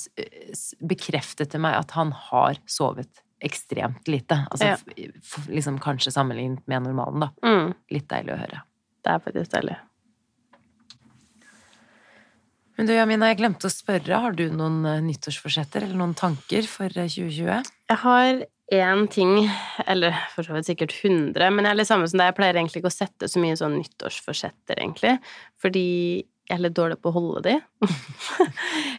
[0.84, 4.36] bekreftet til meg at han har sovet ekstremt lite.
[4.52, 5.08] Altså Ja.
[5.48, 7.30] liksom kanskje sammenlignet med normalen, da.
[7.48, 8.60] Mm, Litt deilig å høre.
[9.08, 9.78] det er faktisk deilig.
[12.78, 14.20] Men du, Jamina, jeg glemte å spørre.
[14.22, 17.72] Har du noen eh, nyttårsforsetter eller noen tanker for eh, 2020?
[17.90, 19.49] Jeg har én ting,
[19.88, 22.32] eller for så vidt sikkert hundre, men jeg er litt samme som deg.
[22.32, 25.13] Jeg pleier egentlig ikke å sette så mye sånn nyttårsforsetter, egentlig.
[25.62, 25.88] Fordi
[26.47, 27.53] jeg er litt dårlig på å holde de.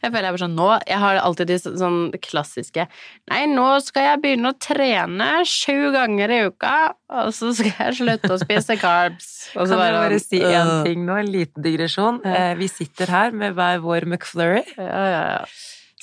[0.02, 2.84] jeg føler jeg bare sånn nå Jeg har alltid de sånn klassiske
[3.30, 6.74] Nei, nå skal jeg begynne å trene sju ganger i uka,
[7.08, 9.30] og så skal jeg slutte å spise carbs.
[9.56, 12.20] kan jeg bare si én ting nå, en liten digresjon?
[12.24, 12.52] Ja.
[12.58, 14.64] Vi sitter her med hver vår McFlurry.
[14.76, 15.42] Ja, ja, ja.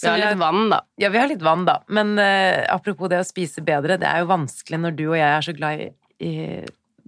[0.05, 0.81] Vi har litt vann, da.
[1.01, 1.79] Ja, vi har litt vann, da.
[1.87, 5.29] Men uh, apropos det å spise bedre, det er jo vanskelig når du og jeg
[5.29, 5.91] er så glad i,
[6.23, 6.33] i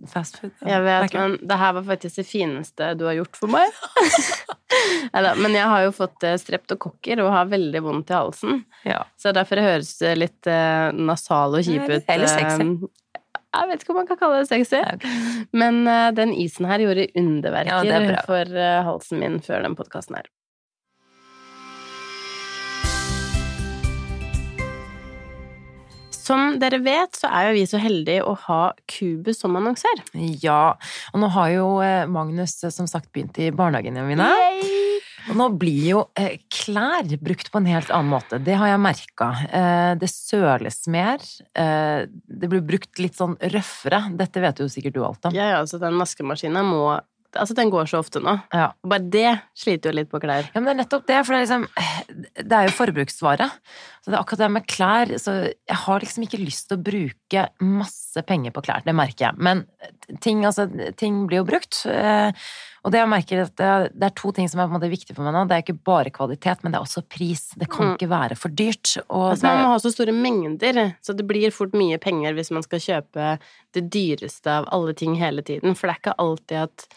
[0.05, 0.53] fast food.
[0.61, 3.73] Jeg vet, men det her var faktisk det fineste du har gjort for meg.
[5.13, 8.61] Neida, men jeg har jo fått eh, streptokokker og har veldig vondt i halsen.
[8.85, 9.01] Ja.
[9.19, 12.05] Så derfor høres det litt uh, nasal og kjip ut.
[12.05, 12.91] Eller sexy.
[13.57, 14.81] Jeg vet ikke om man kan kalle det sexy.
[14.83, 15.45] Okay.
[15.57, 20.19] Men uh, den isen her gjorde underverker ja, for uh, halsen min før den podkasten
[20.19, 20.29] her.
[26.27, 30.01] Som dere vet, så er jo vi så heldige å ha Kubus som annonsør.
[30.43, 30.75] Ja,
[31.13, 34.27] og nå har jo eh, Magnus eh, som sagt begynt i barnehagen, Jamina.
[35.27, 38.41] Og nå blir jo eh, klær brukt på en helt annen måte.
[38.43, 39.29] Det har jeg merka.
[39.99, 41.23] Det søles mer.
[41.53, 44.05] Det blir brukt litt sånn røffere.
[44.19, 45.35] Dette vet jo sikkert du alt om.
[45.35, 46.97] Ja, ja, så den vaskemaskinen må
[47.39, 48.33] Altså, den går så ofte nå.
[48.53, 48.71] Ja.
[48.87, 50.49] Bare det sliter jo litt på klær.
[50.49, 51.67] Ja, men det er nettopp det, for det er liksom
[52.37, 53.49] Det er jo forbruksvare.
[54.01, 56.85] Så det er akkurat det med klær Så jeg har liksom ikke lyst til å
[56.85, 59.41] bruke masse penger på klær, det merker jeg.
[59.43, 59.65] Men
[60.23, 61.83] ting, altså, ting blir jo brukt.
[61.91, 62.47] Eh,
[62.87, 65.11] og det jeg merker at det er to ting som er på en måte viktig
[65.11, 65.41] for meg nå.
[65.49, 67.49] Det er ikke bare kvalitet, men det er også pris.
[67.59, 67.95] Det kan mm.
[67.97, 68.93] ikke være for dyrt.
[69.03, 72.63] Altså, man må ha så store mengder, så det blir fort mye penger hvis man
[72.63, 73.33] skal kjøpe
[73.75, 75.75] det dyreste av alle ting hele tiden.
[75.75, 76.87] For det er ikke alltid at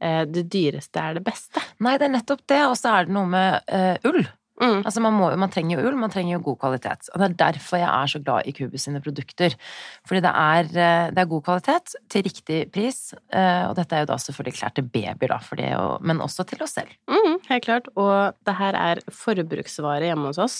[0.00, 1.62] det dyreste er det beste.
[1.84, 4.26] Nei, det er nettopp det, og så er det noe med uh, ull.
[4.56, 4.80] Mm.
[4.88, 7.10] Altså man, må, man, trenger jo ull, man trenger jo god kvalitet.
[7.12, 9.56] Og det er derfor jeg er så glad i Kubus sine produkter.
[10.08, 14.08] Fordi det er, eh, det er god kvalitet til riktig pris, og dette er jo
[14.08, 15.40] da selvfølgelig klær til babyer, da,
[15.74, 16.94] jo, men også til oss selv.
[17.04, 17.90] Mm, helt klart.
[18.00, 20.58] Og det her er forbruksvare hjemme hos oss.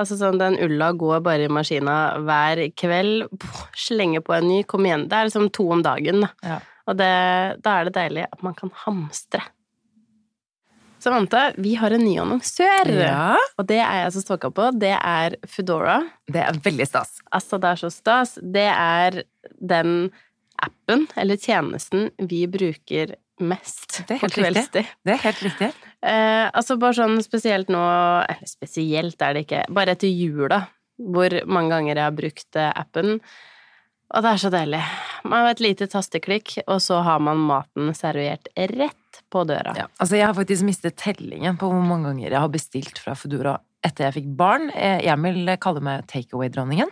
[0.00, 3.28] Altså sånn, Den ulla går bare i maskina hver kveld,
[3.78, 5.08] slenger på en ny, kom igjen.
[5.08, 6.26] Det er liksom to om dagen.
[6.26, 6.32] da.
[6.42, 6.60] Ja.
[6.84, 7.12] Og det,
[7.64, 9.42] da er det deilig at man kan hamstre.
[11.04, 13.34] Samantha, vi har en ny annonsør, ja.
[13.60, 14.70] og det er jeg så stalka på.
[14.80, 15.98] Det er Foodora.
[16.32, 17.18] Det er veldig stas.
[17.28, 18.38] Altså, det er så stas.
[18.40, 19.18] Det er
[19.60, 19.92] den
[20.64, 24.88] appen, eller tjenesten, vi bruker mest på kveldstid.
[25.04, 25.70] Det er helt riktig.
[26.04, 27.80] Eh, altså bare sånn spesielt nå
[28.28, 29.62] Eller spesielt er det ikke.
[29.74, 30.60] Bare etter jula,
[31.00, 33.18] hvor mange ganger jeg har brukt eh, appen.
[34.14, 34.80] Og det er så deilig.
[35.26, 39.74] Man har et lite tasteklikk, og så har man maten servert rett på døra.
[39.78, 43.16] Ja, altså jeg har faktisk mistet tellingen på hvor mange ganger jeg har bestilt fra
[43.18, 44.70] Foodora etter jeg fikk barn.
[44.72, 46.88] Eh, Emil kaller meg takeaway-dronningen.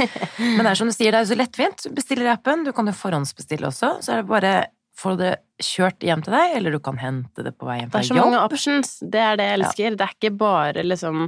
[0.56, 1.86] Men det er som du sier, det er jo så lettvint.
[1.96, 3.94] Bestiller appen, du kan jo forhåndsbestille også.
[4.04, 4.54] Så er det bare
[4.98, 8.02] få det kjørt hjem til deg, eller du kan hente det på vei hjem fra
[8.02, 8.04] jobb.
[8.04, 8.24] Det er så jobb.
[8.24, 8.92] mange options.
[9.02, 9.86] Det er det jeg elsker.
[9.86, 9.94] Ja.
[9.94, 11.24] Det er ikke bare liksom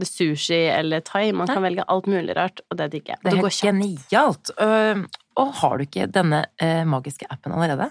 [0.00, 1.30] sushi eller thai.
[1.32, 1.56] Man Nei.
[1.56, 3.22] kan velge alt mulig rart, og det digger jeg.
[3.24, 4.54] Det er helt genialt.
[5.40, 7.88] Og har du ikke denne eh, magiske appen allerede,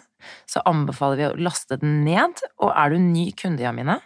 [0.50, 2.44] så anbefaler vi å laste den ned.
[2.62, 3.98] Og er du ny kunde, Jamine,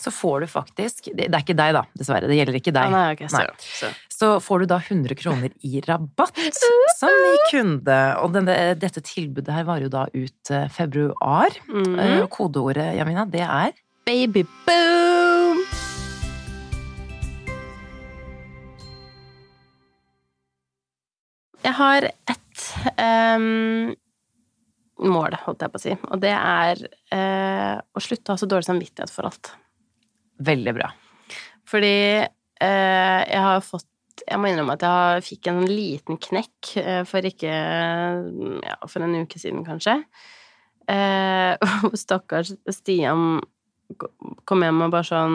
[0.00, 2.30] så får du faktisk Det er ikke deg, da, dessverre.
[2.30, 2.88] Det gjelder ikke deg.
[2.88, 3.90] Ah, nei, okay, så, så.
[4.14, 6.40] så, får du da 100 kroner i rabatt
[7.00, 7.98] som ny kunde.
[8.22, 11.60] Og denne, dette tilbudet her varer jo da ut eh, februar.
[11.68, 12.26] Mm -hmm.
[12.32, 15.64] Kodeordet, Jamina, det er Baby boom!
[21.64, 22.47] Jeg har et
[22.98, 23.92] um,
[25.08, 26.82] mål, holdt jeg på å si, og det er
[27.14, 29.52] uh, å slutte å ha så dårlig samvittighet for alt.
[30.48, 30.90] Veldig bra.
[31.68, 33.86] Fordi uh, jeg har fått
[34.28, 39.14] Jeg må innrømme at jeg fikk en liten knekk uh, for ikke Ja, for en
[39.22, 40.00] uke siden, kanskje.
[42.00, 43.42] Stakkars Stian
[44.48, 45.34] kom hjem og bare sånn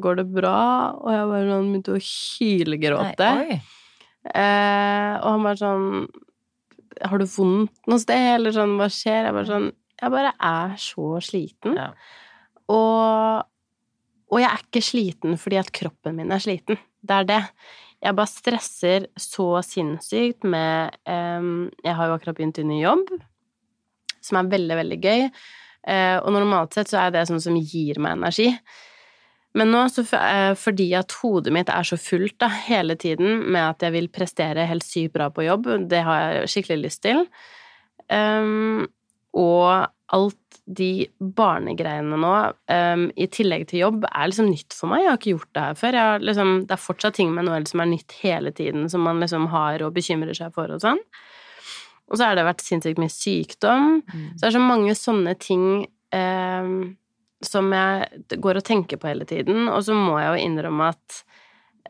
[0.00, 0.58] Går det bra?
[0.96, 2.00] Og jeg bare sånn begynte å.
[3.36, 3.58] Nei, oi.
[4.24, 5.88] Eh, og han bare sånn
[7.02, 8.28] Har du vondt noe sted?
[8.36, 9.28] Eller sånn, hva skjer?
[9.28, 11.78] Jeg bare sånn Jeg bare er så sliten.
[11.78, 11.90] Ja.
[12.72, 13.44] Og,
[14.32, 16.80] og jeg er ikke sliten fordi at kroppen min er sliten.
[17.04, 17.42] Det er det.
[18.04, 23.12] Jeg bare stresser så sinnssykt med um, Jeg har jo akkurat begynt i ny jobb,
[24.24, 25.28] som er veldig, veldig gøy.
[25.84, 28.50] Uh, og normalt sett så er det sånn som gir meg energi.
[29.54, 33.84] Men nå, eh, fordi at hodet mitt er så fullt da, hele tiden med at
[33.86, 37.22] jeg vil prestere helt sykt bra på jobb, det har jeg skikkelig lyst til,
[38.10, 38.88] um,
[39.38, 42.32] og alt de barnegreiene nå,
[42.70, 45.04] um, i tillegg til jobb, er liksom nytt for meg.
[45.04, 45.98] Jeg har ikke gjort det her før.
[46.24, 49.48] Liksom, det er fortsatt ting med Noel som er nytt hele tiden, som man liksom
[49.52, 51.00] har og bekymrer seg for og sånn.
[52.10, 54.02] Og så har det vært sinnssykt mye sykdom.
[54.04, 54.26] Mm.
[54.34, 55.66] Så det er så mange sånne ting
[56.14, 56.94] um,
[57.46, 61.20] som jeg går og tenker på hele tiden, og så må jeg jo innrømme at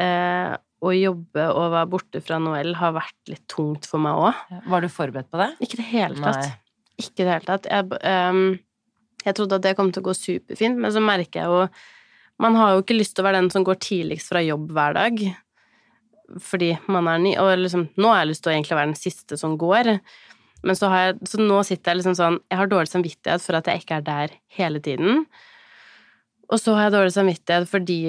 [0.03, 4.45] eh, å jobbe og være borte fra Noel har vært litt tungt for meg òg.
[4.71, 5.51] Var du forberedt på det?
[5.64, 6.43] Ikke det hele tatt.
[6.45, 7.01] Nei.
[7.01, 7.69] Ikke det hele tatt.
[7.71, 8.43] Jeg, um,
[9.25, 11.67] jeg trodde at det kom til å gå superfint, men så merker jeg jo
[12.43, 14.97] Man har jo ikke lyst til å være den som går tidligst fra jobb hver
[14.97, 15.21] dag,
[16.43, 18.99] fordi man er ny, og liksom Nå har jeg lyst til å egentlig være den
[18.99, 19.93] siste som går.
[20.64, 23.59] Men så, har jeg, så nå sitter jeg liksom sånn Jeg har dårlig samvittighet for
[23.59, 25.27] at jeg ikke er der hele tiden.
[26.53, 28.00] Og så har jeg dårlig samvittighet fordi,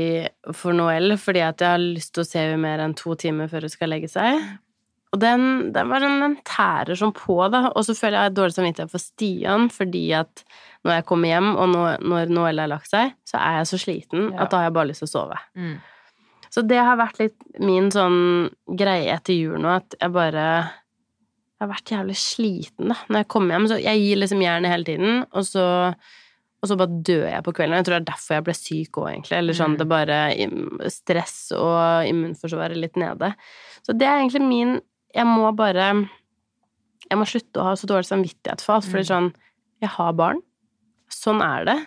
[0.55, 3.51] for Noel fordi at jeg har lyst til å se henne mer enn to timer
[3.51, 4.41] før hun skal legge seg.
[5.15, 7.69] Og den, den, var en, den tærer sånn på, da.
[7.71, 10.43] Og så føler jeg dårlig samvittighet for Stian fordi at
[10.85, 13.79] når jeg kommer hjem, og når, når Noel har lagt seg, så er jeg så
[13.81, 14.43] sliten ja.
[14.43, 15.39] at da har jeg bare lyst til å sove.
[15.55, 15.77] Mm.
[16.51, 18.19] Så det har vært litt min sånn
[18.79, 20.45] greie etter jul nå, at jeg bare
[21.55, 22.99] Jeg har vært jævlig sliten, da.
[23.07, 25.65] Når jeg kommer hjem, så jeg gir liksom jernet hele tiden, og så
[26.65, 27.77] og så bare dør jeg på kvelden.
[27.77, 29.37] Jeg tror det er derfor jeg ble syk òg, egentlig.
[29.37, 29.79] Eller sånn, mm.
[29.81, 30.19] det bare
[30.89, 33.29] Stress og immunforsvaret litt nede.
[33.85, 34.71] Så det er egentlig min
[35.13, 35.91] Jeg må bare
[37.05, 39.11] Jeg må slutte å ha så dårlig samvittighet for alt, fordi mm.
[39.11, 39.29] sånn
[39.85, 40.41] Jeg har barn.
[41.13, 41.77] Sånn er det.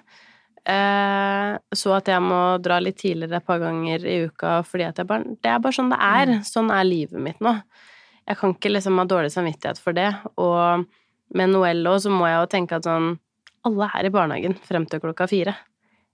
[0.69, 4.99] Eh, så at jeg må dra litt tidligere et par ganger i uka fordi at
[5.01, 6.35] jeg bare Det er bare sånn det er.
[6.37, 6.47] Mm.
[6.55, 7.59] Sånn er livet mitt nå.
[8.29, 10.11] Jeg kan ikke liksom ha dårlig samvittighet for det.
[10.37, 10.85] Og
[11.37, 13.15] med Noel òg, så må jeg jo tenke at sånn
[13.69, 15.57] alle er i barnehagen frem til klokka fire.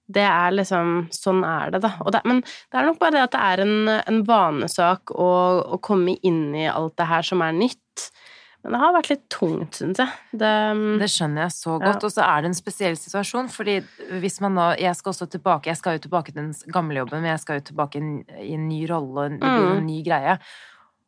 [0.05, 1.95] Det er liksom Sånn er det, da.
[2.13, 5.31] Det, men det er nok bare det at det er en, en vanesak å,
[5.65, 8.09] å, komme inn i alt det her som er nytt.
[8.65, 10.21] Men det har vært litt tungt, syns jeg.
[10.41, 10.53] Det,
[11.01, 12.01] det, skjønner jeg så godt.
[12.01, 12.09] Ja.
[12.09, 13.79] Og så er det en spesiell situasjon, fordi
[14.23, 17.21] hvis man nå Jeg skal også tilbake Jeg skal jo tilbake til den gamle jobben,
[17.21, 19.89] men jeg skal jo tilbake i en ny rolle, det blir en mm.
[19.89, 20.39] ny greie.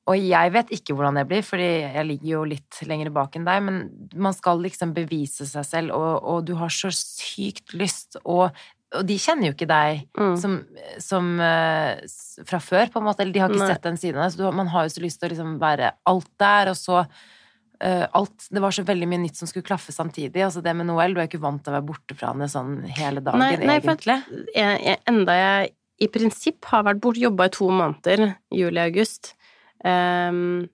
[0.07, 3.47] Og jeg vet ikke hvordan det blir, fordi jeg ligger jo litt lenger bak enn
[3.47, 3.79] deg, men
[4.15, 8.55] man skal liksom bevise seg selv, og, og du har så sykt lyst, og,
[8.95, 10.37] og de kjenner jo ikke deg mm.
[10.39, 10.61] som,
[11.03, 11.99] som uh,
[12.47, 13.73] fra før, på en måte, eller de har ikke Nei.
[13.75, 15.57] sett den siden av deg, så du, man har jo så lyst til å liksom
[15.63, 19.67] være alt der, og så uh, alt Det var så veldig mye nytt som skulle
[19.67, 20.39] klaffe samtidig.
[20.47, 22.79] Altså det med Noel, du er ikke vant til å være borte fra henne sånn
[22.87, 24.21] hele dagen, nei, nei, egentlig.
[24.29, 25.75] For jeg, jeg, enda jeg
[26.07, 29.35] i prinsipp har vært borte, jobba i to måneder, juli-august,
[29.85, 30.69] um,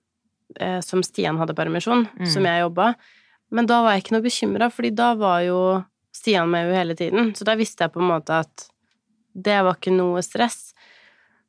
[0.61, 2.29] uh, som Stian hadde permisjon, mm.
[2.29, 2.93] som jeg jobba.
[3.53, 5.59] Men da var jeg ikke noe bekymra, fordi da var jo
[6.13, 7.31] Stian med jo hele tiden.
[7.37, 8.67] Så da visste jeg på en måte at
[9.33, 10.73] det var ikke noe stress.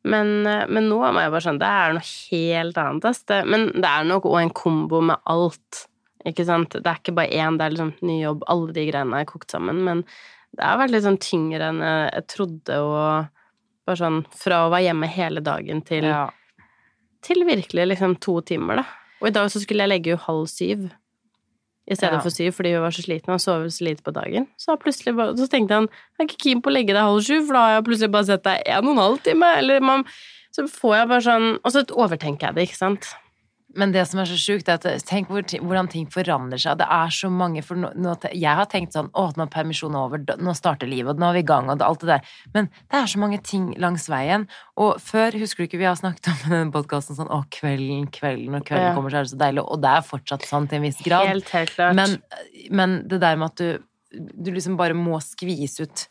[0.05, 3.25] Men, uh, men nå må jeg bare sånn Det er noe helt annet, ass.
[3.29, 5.85] Det, men det er nok òg en kombo med alt.
[6.25, 6.77] Ikke sant?
[6.77, 9.53] Det er ikke bare én, det er liksom ny jobb, alle de greiene er kokt
[9.53, 9.83] sammen.
[9.85, 10.05] Men
[10.55, 14.87] det har vært litt sånn tyngre enn jeg trodde, og bare sånn fra å være
[14.87, 16.25] hjemme hele dagen til ja
[17.25, 18.85] til virkelig liksom to timer, da.
[19.23, 20.91] Og i dag så skulle jeg legge jo halv syv
[21.85, 22.21] i stedet ja.
[22.25, 24.47] for syv fordi hun var så sliten og sovet så lite på dagen.
[24.61, 27.43] Så, bare, så tenkte han jeg er ikke keen på å legge deg halv sju,
[27.45, 29.51] for da har jeg plutselig bare sett deg en og en halv time.
[29.61, 30.07] Eller man,
[30.55, 33.11] så får jeg bare sånn Og så overtenker jeg det, ikke sant.
[33.77, 36.79] Men det som er så sjukt, er at tenk hvordan ting forandrer seg.
[36.81, 39.99] Det er så mange for nå, nå, Jeg har tenkt sånn Å, nå er permisjonen
[39.99, 42.35] over, nå starter livet, og nå er vi i gang, og alt det der.
[42.55, 44.47] Men det er så mange ting langs veien.
[44.81, 48.09] Og før, husker du ikke vi har snakket om i denne podkasten sånn Å, kvelden,
[48.15, 48.95] kvelden, og kvelden ja.
[48.97, 49.67] kommer, så er det så deilig.
[49.67, 51.31] Og det er fortsatt sånn til en viss grad.
[51.33, 51.99] Helt, helt klart.
[51.99, 52.19] Men,
[52.71, 56.09] men det der med at du, du liksom bare må skvise ut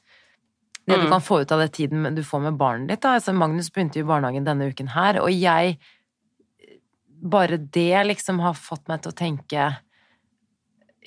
[0.84, 1.12] det du mm.
[1.14, 3.04] kan få ut av det tiden du får med barnet ditt.
[3.06, 3.16] Da.
[3.16, 5.78] Altså, Magnus begynte jo i barnehagen denne uken her, og jeg
[7.24, 9.70] bare det liksom har fått meg til å tenke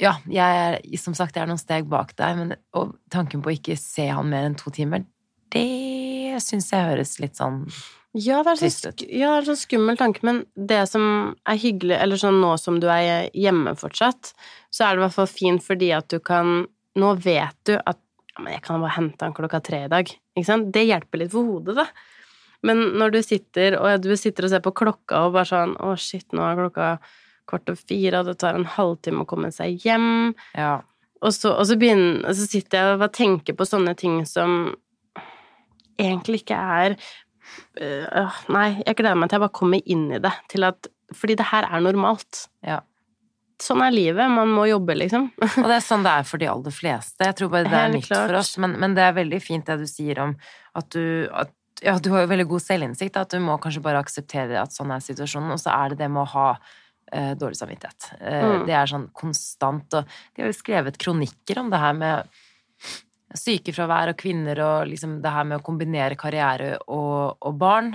[0.01, 3.53] Ja, jeg er som sagt jeg er noen steg bak deg, men og tanken på
[3.53, 5.05] å ikke se han mer enn to timer,
[5.53, 7.65] det syns jeg høres litt sånn
[8.17, 11.99] ja det, er så, ja, det er så skummel tanke, men det som er hyggelig,
[12.01, 14.31] eller sånn nå som du er hjemme fortsatt,
[14.73, 16.65] så er det i hvert fall fint fordi at du kan
[16.97, 17.99] Nå vet du at
[18.33, 20.09] ja, men jeg kan bare hente han klokka tre i dag.
[20.33, 20.71] Ikke sant?
[20.73, 21.85] Det hjelper litt for hodet, da.
[22.67, 25.95] Men når du sitter og du sitter og ser på klokka og bare sånn Å,
[26.01, 26.91] shit, nå er klokka
[27.47, 30.33] kvart over fire, og det tar en halvtime å komme seg hjem.
[30.59, 30.81] Ja.
[31.23, 34.75] Og, så, og, så begynner, så sitter jeg og tenker på sånne ting som
[35.97, 36.97] egentlig ikke er
[37.81, 40.35] øh, Nei, jeg gleder meg til jeg bare kommer inn i det.
[40.67, 42.47] At Fordi det her er normalt.
[42.67, 42.83] Ja.
[43.63, 44.29] Sånn er livet.
[44.29, 45.31] Man må jobbe, liksom.
[45.41, 47.25] og det er sånn det er for de aller fleste.
[47.25, 48.57] Jeg tror bare det er nytt for oss.
[48.61, 50.35] Men, men, det er veldig fint det du sier om
[50.77, 54.01] at du, at ja, du har jo veldig god selvinnsikt, at du må kanskje bare
[54.01, 57.59] akseptere at sånn er situasjonen, og så er det det med å ha uh, dårlig
[57.61, 58.11] samvittighet.
[58.21, 58.67] Uh, mm.
[58.69, 62.37] Det er sånn konstant, og de har jo skrevet kronikker om det her med
[63.37, 67.93] sykefravær og kvinner, og liksom det her med å kombinere karriere og, og barn,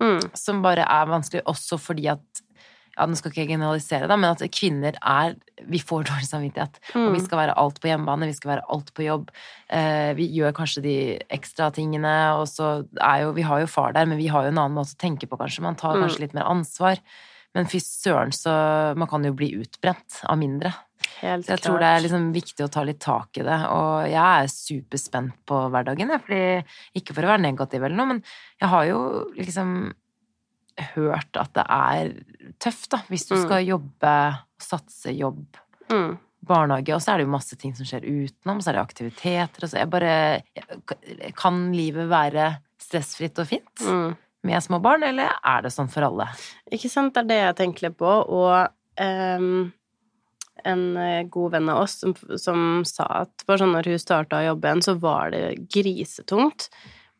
[0.00, 0.30] mm.
[0.38, 2.44] som bare er vanskelig også fordi at
[2.98, 5.36] ja, Nå skal ikke jeg generalisere, da, men at kvinner er
[5.68, 6.78] Vi får dårlig samvittighet.
[6.96, 7.24] Og vi Mm.
[7.26, 9.30] skal være alt på hjemmebane, vi skal være alt på jobb.
[9.70, 10.94] Eh, vi gjør kanskje de
[11.30, 14.48] ekstra tingene, og så er jo Vi har jo far der, men vi har jo
[14.54, 15.62] en annen måte å tenke på, kanskje.
[15.62, 16.02] Man tar Mm.
[16.08, 16.98] kanskje litt mer ansvar.
[17.54, 20.72] Men fy søren, så Man kan jo bli utbrent av mindre.
[21.20, 23.58] Helt Så jeg tror det er liksom viktig å ta litt tak i det.
[23.68, 26.20] Og jeg er superspent på hverdagen, jeg.
[26.22, 28.22] Fordi, ikke for å være negativ eller noe, men
[28.60, 29.00] jeg har jo
[29.36, 29.92] liksom
[30.94, 32.10] hørt at det er
[32.62, 32.98] tøft, da.
[33.08, 33.44] Hvis du Mm.
[33.46, 34.14] skal jobbe,
[34.60, 35.56] satse jobb,
[35.90, 36.18] mm.
[36.46, 39.62] barnehage, og så er det jo masse ting som skjer utenom, så er det aktiviteter,
[39.64, 40.42] og så jeg bare
[41.36, 44.16] Kan livet være stressfritt og fint Mm.
[44.44, 46.26] med små barn, eller er det sånn for alle?
[46.72, 49.72] Ikke sant, det er det jeg tenker litt på, og um,
[50.64, 54.40] en eh, god venn av oss som, som sa at bare sånn når hun starta
[54.40, 56.68] å jobbe igjen, så var det grisetungt.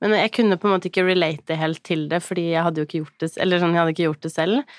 [0.01, 2.89] Men jeg kunne på en måte ikke relate helt til det, fordi jeg hadde jo
[2.89, 4.79] ikke gjort det, eller sånn, jeg hadde ikke gjort det selv.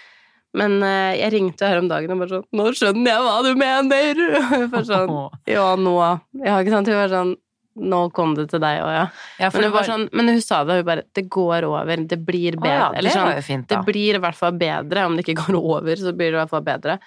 [0.58, 3.52] Men eh, jeg ringte her om dagen og bare sånn 'Nå skjønner jeg hva du
[3.56, 4.20] mener!'
[4.74, 5.14] For sånn
[5.56, 6.92] Ja, nå Ja, ikke sant?
[6.92, 7.34] Hun var sånn
[7.72, 9.04] Nå kom det til deg òg, ja.
[9.40, 12.04] Ja, Men hun, var sånn, men hun sa det, hun bare 'Det går over.
[12.04, 15.06] Det blir Å bedre.' ja, eller det sånn, fint, det blir i hvert fall bedre.
[15.08, 16.98] Om det ikke går over, så blir det i hvert fall bedre.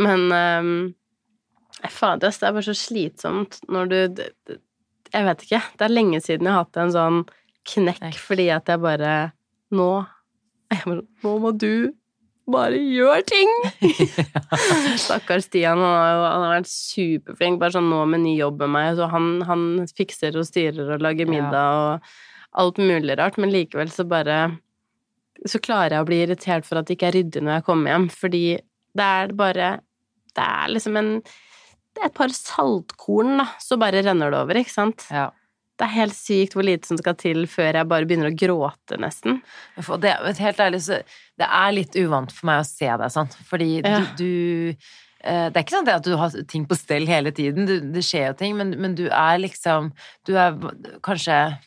[0.00, 0.94] Men um,
[1.92, 4.56] fader, det er bare så slitsomt når du
[5.16, 5.62] Jeg vet ikke.
[5.78, 7.22] Det er lenge siden jeg har hatt en sånn
[7.66, 9.14] knekk fordi at jeg bare
[9.74, 9.90] Nå
[10.70, 11.94] jeg Nå må du
[12.46, 13.50] bare gjøre ting!
[15.02, 18.62] Stakkars Stian, han har, jo, han har vært superflink, bare sånn nå med ny jobb
[18.62, 18.90] med meg.
[18.98, 19.64] Så han, han
[19.98, 24.56] fikser og styrer og lager middag og alt mulig rart, men likevel så bare
[25.46, 27.92] Så klarer jeg å bli irritert for at det ikke er ryddig når jeg kommer
[27.92, 28.44] hjem, fordi
[28.96, 29.72] det er bare
[30.32, 31.10] Det er liksom en
[32.04, 35.06] et par saltkorn, da, så bare renner det over, ikke sant?
[35.10, 35.30] Ja.
[35.76, 38.96] Det er helt sykt hvor lite som skal til før jeg bare begynner å gråte,
[39.00, 39.42] nesten.
[39.76, 41.02] Det, helt ærlig, så
[41.36, 43.98] det er litt uvant for meg å se deg sånn, fordi Ja.
[44.00, 44.76] du, du
[45.20, 48.04] eh, Det er ikke sånn at du har ting på stell hele tiden, du, det
[48.08, 49.92] skjer jo ting, men, men du er liksom
[50.24, 50.56] Du er
[51.04, 51.58] kanskje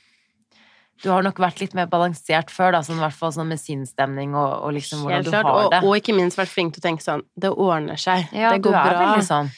[1.04, 3.62] Du har nok vært litt mer balansert før, da, sånn, i hvert fall sånn med
[3.62, 5.84] sinnsstemning og, og liksom hvordan klart, du har Og, det.
[5.86, 8.26] og ikke minst vært flink til å tenke sånn Det ordner seg.
[8.34, 8.98] ja, det går bra.
[9.06, 9.54] veldig sånn.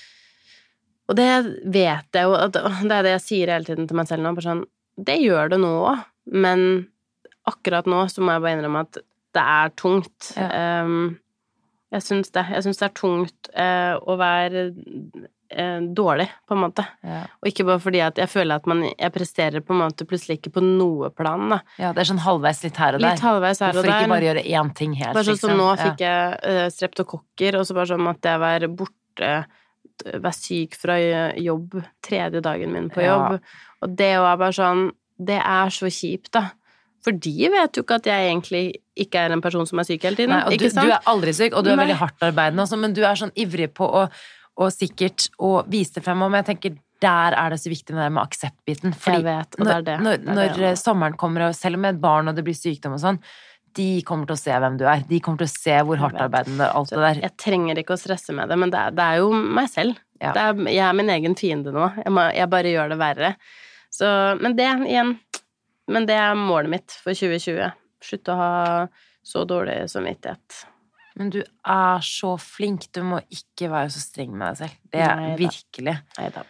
[1.10, 1.30] Og det
[1.74, 2.54] vet jeg jo, at
[2.90, 4.66] det er det jeg sier hele tiden til meg selv nå, bare sånn
[5.02, 6.68] Det gjør det nå òg, men
[7.50, 9.00] akkurat nå så må jeg bare innrømme at
[9.34, 10.34] det er tungt.
[10.36, 10.84] Ja.
[10.84, 11.18] Um,
[11.92, 12.44] jeg syns det.
[12.52, 16.86] Jeg syns det er tungt uh, å være uh, dårlig, på en måte.
[17.08, 17.22] Ja.
[17.42, 20.38] Og ikke bare fordi at jeg føler at man, jeg presterer på en måte plutselig
[20.40, 21.62] ikke på noe plan, da.
[21.82, 23.16] ja, det er sånn halvveis litt her og der.
[23.16, 24.04] Litt halvveis her og Hvorfor der.
[24.06, 25.64] ikke bare gjøre én ting helt, Bare sånn som liksom?
[25.64, 25.82] nå Ja.
[25.90, 29.34] fikk jeg uh, streptokokker, og så bare sånn at jeg var borte
[30.06, 30.98] Være syk fra
[31.38, 33.14] jobb tredje dagen min på Ja.
[33.16, 33.42] jobb.
[33.82, 36.48] Og det var bare sånn Det er så kjipt, da.
[37.04, 38.64] For de vet jo ikke at jeg egentlig
[38.98, 40.30] ikke er en person som er syk hele tiden.
[40.34, 41.86] Nei, du, du er aldri syk, og du er Nei.
[41.86, 44.08] veldig hardtarbeidende også, men du er sånn ivrig på å
[44.62, 46.22] og sikkert å vise det frem.
[46.22, 48.94] Og jeg tenker der er det så viktig med det med akseptbiten.
[48.94, 49.96] Fordi Jeg vet, og det er det.
[50.04, 50.58] når, Det er når, det.
[50.62, 53.18] når sommeren kommer, og selv med et barn og det blir sykdom og sånn,
[53.78, 55.04] de kommer til å se hvem du er.
[55.08, 57.22] De kommer til å se hvor hardtarbeidende alt det der.
[57.26, 60.00] Jeg trenger ikke å stresse med det, men det er, det er jo meg selv.
[60.22, 60.34] Ja.
[60.36, 61.88] Det er, jeg er min egen fiende nå.
[62.04, 63.32] Jeg, må, jeg bare gjør det verre.
[63.92, 64.08] Så,
[64.40, 65.18] men det, igjen
[65.92, 67.74] Men det er målet mitt for 2020.
[68.02, 68.52] Slutte å ha
[69.28, 70.62] så dårlig samvittighet.
[71.20, 72.88] Men du er så flink.
[72.96, 74.80] Du må ikke være så streng med deg selv.
[74.94, 75.38] Det er Neida.
[75.42, 75.98] virkelig.
[76.18, 76.46] Neida.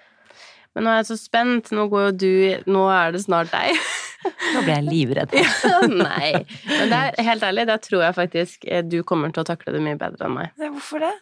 [0.76, 1.72] Men nå er jeg så spent.
[1.76, 3.80] Nå går jo du Nå er det snart deg.
[4.26, 5.36] Nå ble jeg livredd.
[6.04, 6.32] Nei.
[6.68, 9.76] Men det er helt ærlig, da tror jeg faktisk eh, du kommer til å takle
[9.76, 10.56] det mye bedre enn meg.
[10.62, 11.14] Hvorfor det?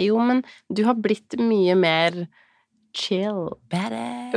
[0.00, 2.24] Jo, men du har blitt mye mer
[2.96, 3.50] chill.
[3.70, 4.34] Badass.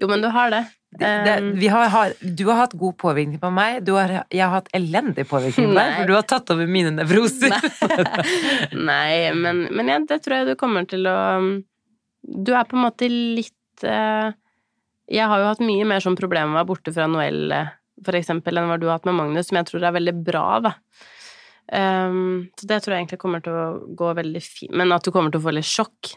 [0.00, 0.64] Jo, men du har det.
[0.94, 3.80] Det, det, Um, vi har, har, du har hatt god påvirkning på meg.
[3.82, 6.92] Du har, jeg har hatt elendig påvirkning på deg, for du har tatt over mine
[6.94, 7.50] nevroser.
[8.90, 11.18] Nei, men, men ja, det tror jeg du kommer til å
[12.22, 14.30] Du er på en måte litt eh,
[15.10, 17.72] Jeg har jo hatt mye mer sånn problemer med å være borte fra Noel, eh,
[18.04, 20.46] for eksempel, enn hva du har hatt med Magnus, som jeg tror er veldig bra,
[20.64, 20.74] da.
[21.72, 24.74] Um, så det tror jeg egentlig kommer til å gå veldig fint.
[24.76, 26.12] Men at du kommer til å få litt sjokk,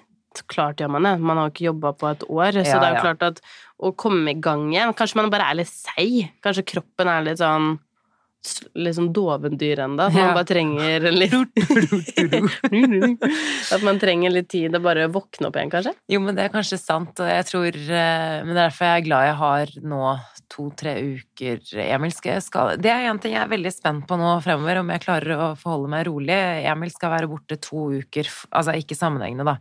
[0.51, 1.15] klart gjør man det.
[1.23, 3.05] Man har jo ikke jobba på et år, så Ja, det er jo ja.
[3.07, 3.39] klart at
[3.79, 6.27] å komme i gang igjen Kanskje man bare er litt seig.
[6.45, 7.79] Kanskje kroppen er litt sånn
[8.77, 10.07] Litt sånn dovendyr ennå.
[10.07, 11.33] At man bare trenger litt
[13.75, 15.93] At man trenger litt tid å bare våkne opp igjen, kanskje?
[16.11, 19.01] Jo, men det er kanskje sant, og jeg tror eh, Men det er derfor jeg
[19.01, 20.01] er glad jeg har nå
[20.51, 24.37] to-tre uker Emil skal, skal Det er en ting jeg er veldig spent på nå
[24.45, 26.37] fremover, om jeg klarer å forholde meg rolig.
[26.67, 29.57] Emil skal være borte to uker, altså ikke sammenhengende, da.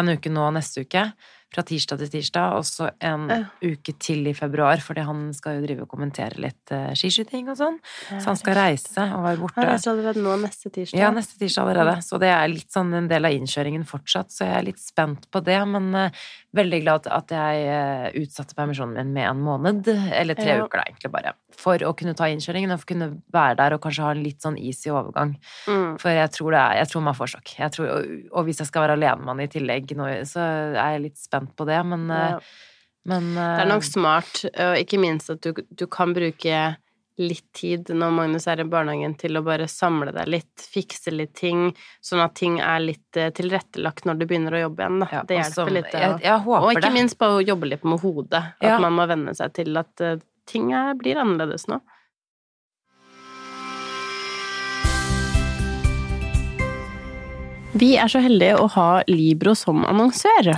[0.00, 1.10] En uke nå og neste uke.
[1.50, 3.38] Fra tirsdag til tirsdag, og så en Ja.
[3.62, 7.56] uke til i februar, fordi han skal jo drive og kommentere litt uh, skiskyting og
[7.58, 7.78] sånn.
[8.20, 9.58] Så han skal reise og være borte.
[9.58, 10.98] Han reiser allerede nå neste tirsdag.
[11.00, 11.96] Ja, neste tirsdag allerede.
[12.06, 15.26] Så det er litt sånn en del av innkjøringen fortsatt, så jeg er litt spent
[15.34, 15.58] på det.
[15.66, 16.10] Men uh,
[16.54, 20.64] veldig glad at jeg uh, utsatte permisjonen min med en måned, eller tre Ja.
[20.64, 21.34] uker da, egentlig bare.
[21.60, 24.22] For å kunne ta innkjøringen og for å kunne være der og kanskje ha en
[24.22, 25.34] litt sånn easy overgang.
[25.66, 25.98] Mm.
[26.00, 27.52] For jeg tror, det er, jeg tror man får sjokk.
[27.58, 30.40] Jeg tror, og, og hvis jeg skal være alenemann i tillegg nå, så
[30.78, 32.40] er jeg litt spent på det, men, eh, Ja.
[33.06, 36.76] men Det er nok smart, og ikke minst at du, du kan bruke
[37.20, 41.34] litt tid når Magnus er i barnehagen til å bare samle deg litt, fikse litt
[41.36, 45.08] ting, sånn at ting er litt eh, tilrettelagt når du begynner å jobbe igjen, da.
[45.12, 45.92] ja, det hjelper altså, litt.
[45.92, 46.92] Jeg, jeg og ikke det.
[46.96, 48.40] minst på å jobbe litt med hodet.
[48.60, 48.78] At Ja.
[48.80, 50.16] man må venne seg til at eh,
[50.46, 51.80] ting er, blir annerledes nå.
[57.78, 60.50] Vi er så heldige å ha Libro som annonsør.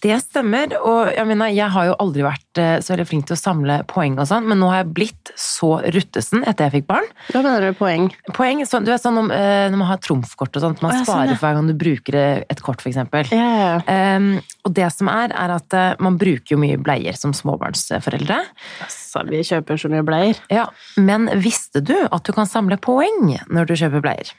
[0.00, 3.36] Det stemmer, og jeg mener, jeg har jo aldri vært eh, så veldig flink til
[3.36, 6.86] å samle poeng og sånn, men nå har jeg blitt så ruttesen etter jeg fikk
[6.88, 7.08] barn.
[7.34, 8.06] Hva mener du med poeng?
[8.36, 11.08] Poeng, så, du vet sånn om, eh, når man har trumfkort og sånt, man sånn,
[11.08, 13.28] sparer for hver gang du bruker et kort, eksempel.
[13.34, 14.16] Ja, ja, ja.
[14.16, 14.30] Um,
[14.64, 18.38] og det som er, er at eh, man bruker jo mye bleier som småbarnsforeldre.
[18.86, 20.38] Altså, vi kjøper så mye bleier.
[20.54, 24.32] Ja, men visste du at du kan samle poeng når du kjøper bleier?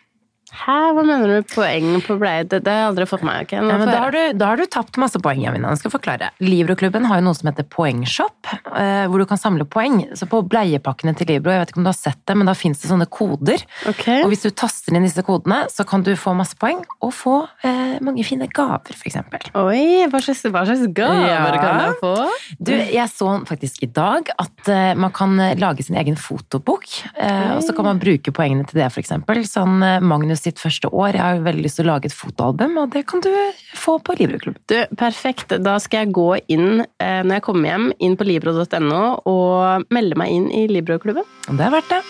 [0.51, 2.43] Hæ, hva mener du med poeng på bleie?
[2.43, 3.45] Det, det har jeg aldri fått med meg.
[3.47, 3.61] Okay?
[3.63, 5.71] Ja, men da, har du, da har du tapt masse poeng, Jamina.
[5.71, 6.27] Jeg skal forklare.
[6.43, 10.01] Libro-klubben har jo noe som heter Poengshop, eh, hvor du kan samle poeng.
[10.19, 12.55] Så på bleiepakkene til Libro, jeg vet ikke om du har sett det, men da
[12.57, 13.63] fins det sånne koder.
[13.93, 14.25] Okay.
[14.25, 17.37] Og hvis du taster inn disse kodene, så kan du få masse poeng, og få
[17.63, 19.47] eh, mange fine gaver, for eksempel.
[19.55, 21.39] Oi, hva slags, hva slags gaver Ja.
[21.63, 22.13] kan jeg få?
[22.59, 26.91] Du, jeg så faktisk i dag at eh, man kan eh, lage sin egen fotobok,
[27.15, 29.45] eh, og så kan man bruke poengene til det, for eksempel.
[29.47, 32.15] Sånn eh, Magnus sitt første år, jeg har jo veldig lyst til å lage et
[32.15, 33.31] fotoalbum, og det kan du
[33.77, 34.59] få på Libro-klubb.
[34.71, 35.55] Du, perfekt.
[35.63, 40.19] Da skal jeg gå inn, eh, når jeg kommer hjem, inn på libro.no og melde
[40.19, 41.27] meg inn i Libro-klubben.
[41.49, 42.03] Det er verdt det.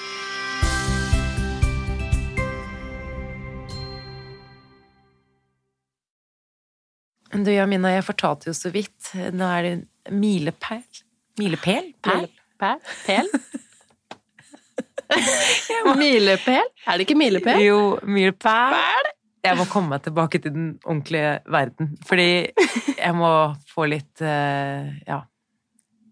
[7.32, 9.13] Du, Jamina, jeg fortalte jo så vidt.
[9.15, 10.84] Nå er det en milepæl.
[11.39, 11.93] Milepæl?
[12.03, 12.27] Pæl?
[12.59, 13.29] Pæl?
[15.12, 15.89] Pel?
[15.99, 16.70] Milepæl?
[16.88, 17.59] Er det ikke milepæl?
[17.66, 19.09] Jo, milepæl.
[19.41, 21.95] Jeg må komme meg tilbake til den ordentlige verden.
[22.05, 22.30] Fordi
[22.97, 23.32] jeg må
[23.74, 25.18] få litt eh, ja,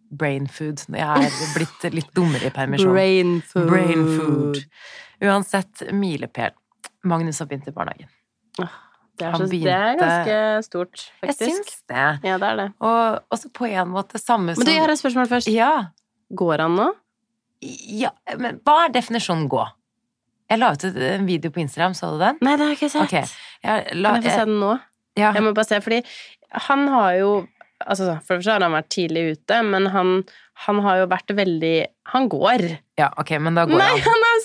[0.10, 0.82] brain food.
[0.90, 2.94] Jeg er blitt litt dummere i permisjon.
[2.96, 3.70] Brain food.
[3.70, 4.64] Brain food.
[5.22, 6.56] Uansett, milepæl.
[7.08, 8.10] Magnus har begynt i barnehagen.
[9.20, 11.58] Det er, så, begynte, det er ganske stort, Jeg faktisk.
[11.58, 12.04] syns det.
[12.24, 12.68] Ja, det er det.
[12.88, 15.52] Og også på en måte samme som Men du, jeg har et spørsmål først.
[15.52, 15.72] Ja.
[16.40, 16.86] Går han nå?
[17.62, 18.12] Ja.
[18.40, 19.66] Men hva er definisjonen gå?
[20.50, 22.40] Jeg la ut en video på Instagram, så du den?
[22.42, 23.06] Nei, det har jeg ikke sett.
[23.06, 23.26] Okay.
[23.66, 24.74] Jeg la, Kan jeg få se den nå?
[25.20, 25.32] ja.
[25.36, 26.02] Jeg må bare se, fordi
[26.68, 27.32] han har jo
[27.80, 30.10] Altså, for det første har han vært tidlig ute, men han,
[30.66, 31.76] han har jo vært veldig
[32.12, 32.64] Han går.
[33.00, 34.26] ja, ok, men da går Nei, han.
[34.28, 34.39] han!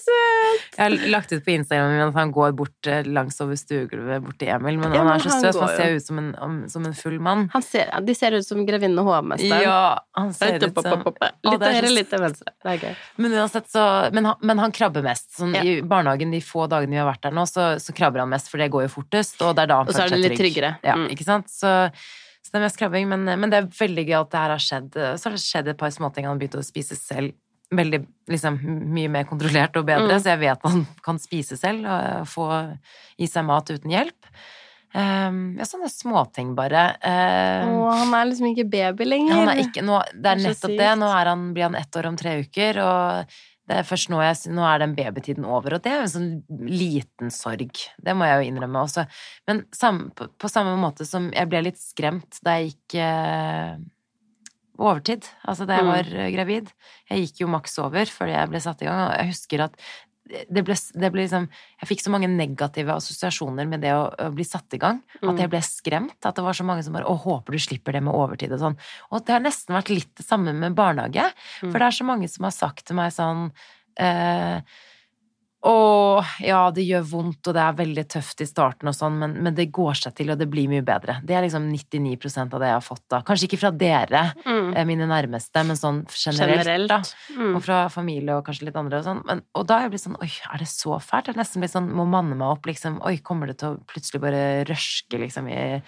[0.74, 4.38] Jeg har lagt ut på Instagram at han går bort eh, langs over stuegulvet bort
[4.40, 6.84] til Emil, men Ja, han er så søt, han ser ut som en, om, som
[6.88, 7.44] en full mann.
[7.54, 9.62] Han ser, de ser ut som grevinne og hovmesteren.
[9.62, 12.52] Ja, han ser ut som Litt det er høyre, litt til venstre.
[12.64, 12.96] Det er gøy.
[13.22, 15.30] Men uansett så Men han, men han krabber mest.
[15.38, 15.62] Sånn, Ja.
[15.62, 18.50] I barnehagen de få dagene vi har vært der nå, så, så krabber han mest,
[18.50, 20.22] for det går jo fortest, og det er da han Og så er føler det
[20.24, 20.54] seg litt trygg.
[20.58, 20.72] tryggere.
[20.82, 21.08] Ja, Mm.
[21.14, 21.48] ikke sant?
[21.50, 21.70] Så,
[22.44, 24.62] så det er mest krabbing, men, men det er veldig gøy at det her har
[24.62, 24.90] skjedd.
[25.18, 26.26] Så har det skjedd et par småting.
[26.26, 27.32] Han begynt å spise selv
[27.72, 28.00] veldig,
[28.30, 28.58] liksom,
[28.94, 30.20] mye mer kontrollert og bedre, Mm.
[30.22, 32.48] så jeg vet han kan spise selv og få
[33.18, 34.28] i seg mat uten hjelp.
[34.94, 36.84] Um, ja, sånne småting, bare.
[37.02, 39.34] Um, Å, han er liksom ikke baby lenger.
[39.40, 40.92] han er ikke, nå, det Det er nettopp det.
[41.00, 43.34] Nå han, blir han ett år om tre uker, og
[43.66, 45.74] det er først nå, jeg, nå er den babytiden over.
[45.74, 47.72] Og det er jo en sånn liten sorg.
[47.98, 49.06] Det må jeg jo innrømme også.
[49.48, 53.74] Men sam, på, på samme måte som jeg ble litt skremt da jeg gikk eh,
[54.78, 55.92] overtid, altså da jeg Mm.
[55.92, 56.72] var eh, gravid.
[57.10, 59.76] Jeg gikk jo maks over før jeg ble satt i gang, og jeg husker at
[60.24, 61.48] det ble, det ble liksom
[61.82, 65.02] Jeg fikk så mange negative assosiasjoner med det å, å bli satt i gang.
[65.22, 65.38] At Mm.
[65.38, 66.16] jeg ble skremt.
[66.24, 68.58] At det var så mange som bare 'Å, håper du slipper det med overtid', og
[68.58, 68.76] sånn.
[69.12, 71.30] Og det har nesten vært litt det samme med barnehage.
[71.60, 71.70] Mm.
[71.70, 73.52] For det er så mange som har sagt til meg sånn
[73.98, 74.60] eh,
[75.64, 79.36] å, ja, det gjør vondt, og det er veldig tøft i starten og sånn, men,
[79.46, 81.14] men det går seg til, og det blir mye bedre.
[81.24, 83.22] Det er liksom 99% av det jeg har fått da.
[83.24, 84.74] Kanskje ikke fra dere, Mm.
[84.76, 86.98] eh, mine nærmeste, men sånn generelt, da.
[87.32, 87.54] Mm.
[87.56, 89.22] Og fra familie og kanskje litt andre og sånn.
[89.24, 91.30] Men, og da er jeg blitt sånn Oi, er det så fælt?
[91.32, 93.00] Jeg nesten blitt sånn Må manne meg opp, liksom.
[93.08, 95.80] Oi, kommer det til å plutselig bare røske, liksom, i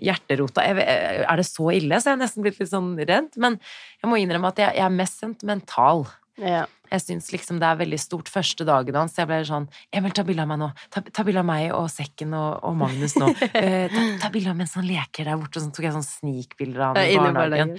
[0.00, 0.64] hjerterota?
[0.64, 0.86] Jeg,
[1.28, 2.00] er det så ille?
[2.00, 3.36] Så jeg har nesten blitt litt sånn redd.
[3.40, 3.58] Men
[4.00, 6.06] jeg må innrømme at jeg, jeg er mest sentimental.
[6.40, 6.66] Ja.
[6.90, 9.14] Jeg syns liksom det er veldig stort første dagen hans.
[9.18, 10.70] Jeg ble sånn Emil, ta bilde av meg nå.
[10.90, 13.30] Ta, ta bilde av meg og sekken og, og Magnus nå.
[13.60, 15.60] Eh, ta, ta bilde av mens han leker der borte.
[15.60, 17.76] Og så tok jeg sånn snikbilder av ham i barnehagen.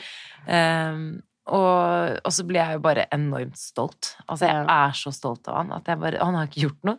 [0.47, 1.03] Um,
[1.49, 4.11] og, og så blir jeg jo bare enormt stolt.
[4.27, 6.97] Altså, jeg er så stolt av han at jeg bare Han har ikke gjort noe.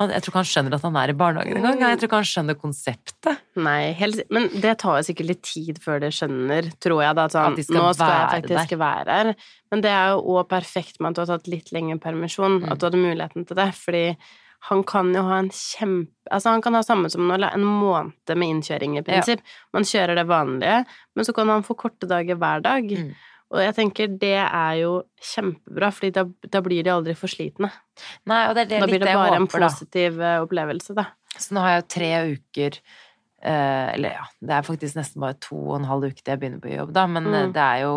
[0.00, 1.82] Han, jeg tror ikke han skjønner at han er i barnehagen engang.
[1.84, 3.42] Jeg tror ikke han skjønner konseptet.
[3.60, 7.18] Nei, helt, men det tar jo sikkert litt tid før de skjønner, tror jeg.
[7.20, 9.34] Da, sånn, At skal nå skal jeg faktisk faktisk være her.
[9.72, 12.70] Men det er jo òg perfekt med at du har tatt litt lengre permisjon, Mm.
[12.72, 13.68] at du hadde muligheten til det.
[13.76, 14.16] Fordi
[14.68, 18.30] han kan jo ha en kjempe Altså, han kan ha samme som nå, en måned
[18.38, 19.40] med innkjøring, i prinsipp.
[19.74, 20.84] Man kjører det vanlige,
[21.16, 22.86] men så kan han få korte dager hver dag.
[22.88, 23.10] Mm.
[23.52, 26.22] Og jeg tenker det er jo kjempebra, fordi da,
[26.54, 27.68] da blir de aldri for slitne.
[28.30, 30.30] Nei, og det er det Da blir det bare en håper, en positiv da.
[30.46, 31.06] opplevelse, da.
[31.36, 32.78] Så nå har jeg jo tre uker
[33.42, 36.40] eh, Eller ja, det er faktisk nesten bare to og en halv uke til jeg
[36.42, 37.52] begynner på jobb, da, men eh, Mm.
[37.56, 37.94] det er jo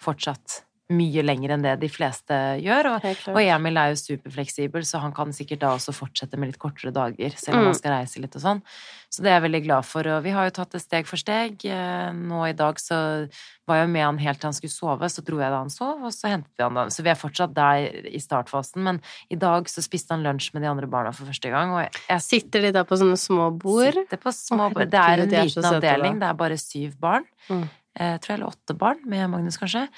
[0.00, 2.88] fortsatt mye lenger enn det de fleste gjør.
[2.96, 6.58] Og, og Emil er jo superfleksibel, så han kan sikkert da også fortsette med litt
[6.62, 7.70] kortere dager, selv om Mm.
[7.70, 8.62] han skal reise litt og sånn.
[9.10, 10.06] Så det er jeg veldig glad for.
[10.06, 11.64] Og vi har jo tatt det steg for steg.
[11.66, 13.28] Eh, Nå i dag så
[13.66, 16.02] var jeg med han helt til han skulle sove, så dro jeg da han sov,
[16.06, 16.84] og så hentet vi han da.
[16.90, 20.62] Så vi er fortsatt der i startfasen, men i dag så spiste han lunsj med
[20.62, 23.94] de andre barna for første gang, og jeg, Sitter de da på sånne små bord?
[23.98, 24.90] Sitter på små bord.
[24.90, 26.18] Det er en liten avdeling.
[26.22, 27.26] Det er bare syv barn.
[27.50, 27.68] Mm.
[28.00, 29.88] Jeg tror jeg, eller åtte barn, med Magnus, kanskje.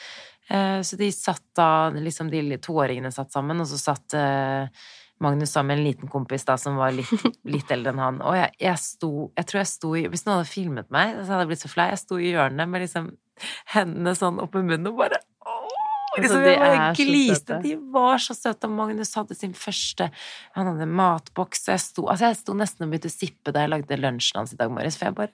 [0.49, 4.85] Eh, så de satt da liksom De toåringene satt sammen, og så satt eh,
[5.23, 7.13] Magnus sammen med en liten kompis da, som var litt,
[7.55, 8.23] litt eldre enn han.
[8.27, 11.35] Og jeg, jeg sto Jeg tror jeg sto i Hvis noen hadde filmet meg, så
[11.35, 11.91] hadde jeg blitt så flau.
[11.93, 13.13] Jeg sto i hjørnet med liksom
[13.73, 15.23] hendene sånn oppi munnen og bare
[16.13, 17.59] Altså, Liksom, de jeg bare gliste.
[17.63, 18.69] De var så søte.
[18.69, 20.11] Og Magnus hadde sin første
[20.57, 23.73] Han hadde matboks, jeg sto Altså, jeg sto nesten og begynte å sippe da jeg
[23.73, 25.33] lagde lunsjen hans i dag morges, for jeg bare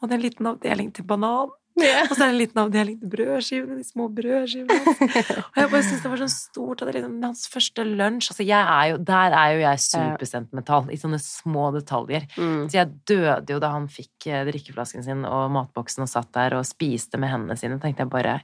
[0.00, 1.52] Og det er en liten avdeling til banan.
[1.76, 4.94] Og så er det en liten avdeling til brødskivene, de små brødskivene.
[5.42, 6.80] Og jeg bare syns det var sånn stort.
[6.82, 11.00] At det liksom, hans første lunsj altså er jo, Der er jo jeg supersentimental, i
[11.00, 12.26] sånne små detaljer.
[12.36, 12.66] Mm.
[12.70, 16.56] Så jeg døde jo da han fikk eh, drikkeflasken sin og matboksen og satt der
[16.58, 17.80] og spiste med hendene sine.
[17.82, 18.40] tenkte jeg bare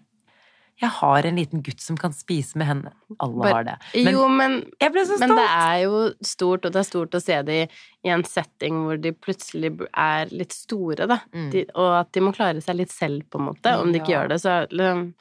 [0.81, 2.93] Jeg har en liten gutt som kan spise med henne.
[3.23, 3.75] Alle Bare- har det.
[3.95, 7.15] Men jo, men, jeg ble så men det er jo stort, og det er stort
[7.15, 7.59] å se det
[8.03, 11.21] i en setting hvor de plutselig er litt store, da.
[11.33, 11.51] Mm.
[11.53, 13.77] De, og at de må klare seg litt selv, på en måte.
[13.79, 14.23] Om de ikke Ja.
[14.23, 15.13] gjør det, så er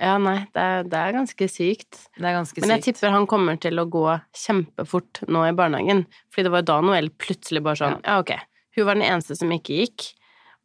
[0.00, 2.08] Ja, nei, det er, det er ganske sykt.
[2.18, 6.06] Det er ganske Men jeg tipper han kommer til å gå kjempefort nå i barnehagen.
[6.32, 8.32] Fordi det var da Noel plutselig bare sånn Ja, ok.
[8.74, 10.14] Hun var den eneste som ikke gikk.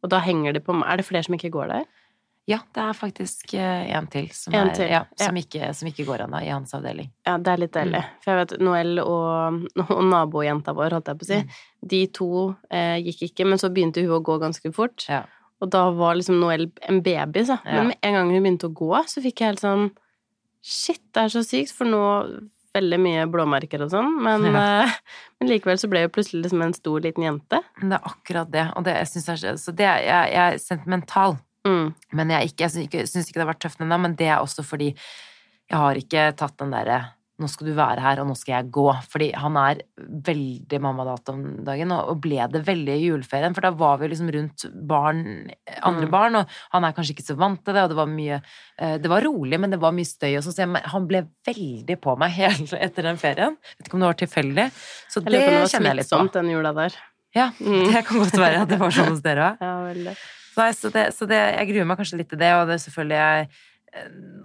[0.02, 0.88] Og da henger de på meg.
[0.90, 1.84] Er det flere som ikke går der?
[2.50, 5.30] Ja, det er faktisk eh, en til som, En er, til, Ja, ja.
[5.38, 7.10] Ikke, som ikke går ennå, i hans avdeling.
[7.28, 8.00] Ja, det er litt deilig.
[8.02, 8.16] Mm.
[8.24, 11.58] For jeg vet Noel og, og nabojenta vår, holdt jeg på å si, Mm.
[11.94, 12.30] de to
[12.74, 15.06] eh, gikk ikke, men så begynte hun å gå ganske fort.
[15.08, 15.22] Ja.
[15.60, 17.58] Og da var liksom Noel en baby, så.
[17.68, 19.90] Men med en gang hun begynte å gå, så fikk jeg helt sånn
[20.60, 22.00] Shit, det er så sykt, for nå
[22.76, 24.60] Veldig mye blåmerker og sånn, men, Ja.
[24.86, 24.90] uh,
[25.40, 27.58] men likevel så ble hun plutselig liksom en stor, liten jente.
[27.80, 28.66] Det er akkurat det.
[28.78, 31.34] Og det, jeg synes er, så det, er- jeg, jeg er sentimental.
[31.66, 31.94] Mm.
[32.16, 34.38] Men jeg, ikke, jeg syns ikke, ikke det har vært tøft ennå, men det er
[34.40, 34.94] også fordi
[35.70, 37.00] jeg har ikke tatt den derre
[37.40, 38.82] nå skal du være her, og nå skal jeg gå.
[39.08, 39.78] Fordi han er
[40.26, 43.54] veldig mammadata om dagen, og ble det veldig i juleferien.
[43.56, 45.22] For da var vi liksom rundt barn,
[45.80, 46.10] andre Mm.
[46.12, 48.42] barn, og han er kanskje ikke så vant til det, og det var mye
[48.76, 51.22] eh, Det var rolig, men det var mye støy og sånn, så jeg, han ble
[51.48, 53.56] veldig på meg helt etter den ferien.
[53.78, 54.66] Vet ikke om det var tilfeldig.
[55.08, 56.18] Så Jeg det lurer på om det var kjenner jeg litt på.
[56.20, 56.92] smittsomt den jula der.
[57.40, 57.86] Ja, Mm.
[57.94, 59.56] det kan godt være at det var sånn hos dere òg.
[59.64, 60.16] Ja, veldig.
[60.58, 62.82] Nei, så det, så det, jeg gruer meg kanskje litt til det, og det er
[62.84, 63.50] selvfølgelig jeg,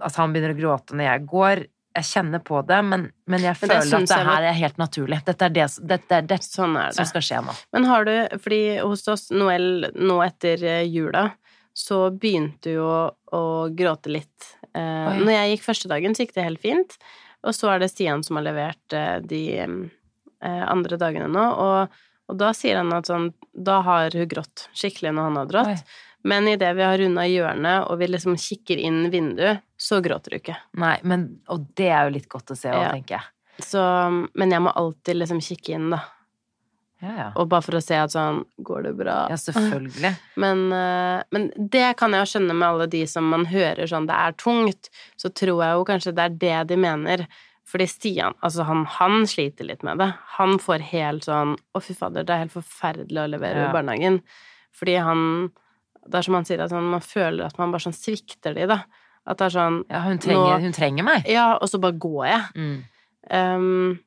[0.06, 1.64] at han begynner å gråte når jeg går.
[1.96, 4.80] Jeg kjenner på det, men, men jeg Men det føler at det her er helt
[4.80, 5.20] naturlig.
[5.24, 7.54] Dette er det, dette er det Sånn er som skal skje nå.
[7.72, 8.12] Men har du,
[8.44, 11.30] fordi hos oss, Noel, nå etter eh, jula,
[11.76, 13.00] så begynte jo å,
[13.36, 13.44] å
[13.76, 14.50] gråte litt.
[14.76, 15.22] Eh, Oi.
[15.24, 16.98] når jeg gikk første dagen, så gikk det helt fint.
[17.46, 22.02] Og så er det Stian som har levert eh, de eh, andre dagene nå, og,
[22.28, 25.68] og da sier han at sånn Da har hun grått skikkelig når han har grått.
[25.76, 26.02] Oi.
[26.26, 30.36] Men idet vi har runda hjørnet, og vi liksom kikker inn vinduet, så gråter du
[30.40, 30.56] ikke.
[30.82, 32.90] Nei, men, og det er jo litt godt å se òg, Ja.
[32.96, 33.64] tenker jeg.
[33.64, 33.80] Så,
[34.34, 36.00] men jeg må alltid liksom kikke inn, da.
[37.00, 37.28] Ja, ja.
[37.36, 39.14] Og bare for å se at sånn Går det bra?
[39.30, 40.14] ja, selvfølgelig.
[40.42, 44.06] Men, eh, men det kan jeg jo skjønne med alle de som man hører sånn
[44.08, 44.88] det er tungt,
[45.20, 47.26] så tror jeg jo kanskje det er det de mener.
[47.66, 50.12] Fordi Stian, altså han, han sliter litt med det.
[50.36, 53.70] Han får helt sånn Å, fy fader, det er helt forferdelig å levere Ja.
[53.70, 54.20] i barnehagen.
[54.76, 55.24] Fordi han
[56.06, 58.84] Det er som han sier, at man føler at man bare sånn svikter de, da.
[59.26, 61.26] At det er sånn Ja, hun trenger, Nå- hun trenger meg.
[61.26, 62.44] Ja, og så bare går jeg.
[62.54, 62.84] Mm.
[63.30, 63.98] Um,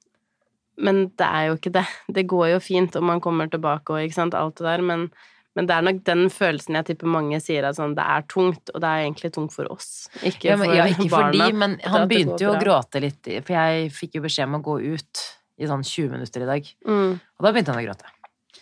[0.80, 1.86] men det er jo ikke det.
[2.16, 5.10] Det går jo fint, om man kommer tilbake og ikke sant, alt det der, men,
[5.58, 8.70] Men det er nok den følelsen jeg tipper mange sier at sånn, det er tungt,
[8.74, 10.08] og det er egentlig tungt for oss.
[10.22, 11.50] Ikke Ja, men, for ja, ikke for barna.
[11.50, 14.64] de, men han begynte jo å gråte litt, for jeg fikk jo beskjed om å
[14.70, 15.26] gå ut
[15.60, 16.74] i sånn 20 minutter i dag.
[16.88, 17.18] Mm.
[17.20, 18.14] Og da begynte han å gråte.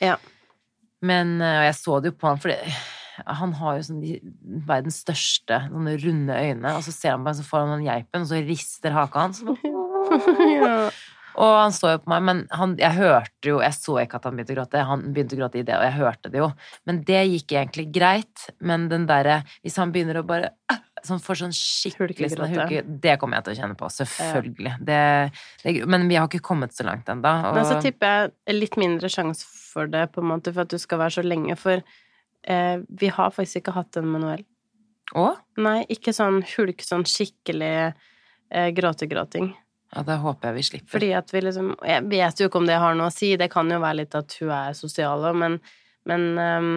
[0.02, 0.16] Ja.
[1.06, 2.56] Men, eh, og jeg så det jo på han, for
[3.38, 4.16] han har jo sånn de,
[4.68, 7.88] verdens største, sånne runde øyne, og så ser han på meg, så får han den
[7.88, 9.44] geipen, og så rister haka hans.
[10.58, 10.90] ja.
[11.38, 14.26] Og han så jo på meg, men han, jeg hørte jo Jeg så ikke at
[14.26, 14.84] han begynte å gråte.
[14.90, 16.50] Han begynte å gråte i det, og jeg hørte det jo.
[16.90, 18.48] Men det gikk egentlig greit.
[18.58, 20.54] Men den derre Hvis han begynner å bare
[21.06, 23.90] Sånn får sånn skikkelig sånn hulke Det kommer jeg til å kjenne på.
[23.94, 24.74] Selvfølgelig.
[24.88, 24.98] Det,
[25.62, 27.34] det, men vi har ikke kommet så langt ennå.
[27.54, 30.82] Men så tipper jeg litt mindre sjanse for det, på en måte, for at du
[30.82, 31.56] skal være så lenge.
[31.62, 34.42] For eh, vi har faktisk ikke hatt en manuell.
[35.16, 35.30] Å?
[35.64, 39.54] Nei, ikke sånn hulk, sånn skikkelig eh, gråtegråting.
[39.96, 40.92] Ja, det håper jeg vi slipper.
[40.98, 43.50] Fordi at vi liksom Jeg vet jo ikke om det har noe å si, det
[43.54, 45.60] kan jo være litt at hun er sosial òg, men,
[46.10, 46.72] men um,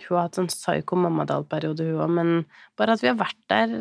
[0.00, 2.32] hun har hatt sånn psyko mammadal-periode, hun òg, men
[2.80, 3.74] bare at vi har vært der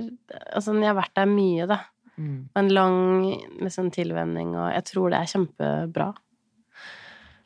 [0.51, 1.83] Altså, jeg har vært der mye, da.
[2.19, 2.39] Mm.
[2.59, 2.97] En lang
[3.63, 6.09] liksom, tilvenning, og jeg tror det er kjempebra.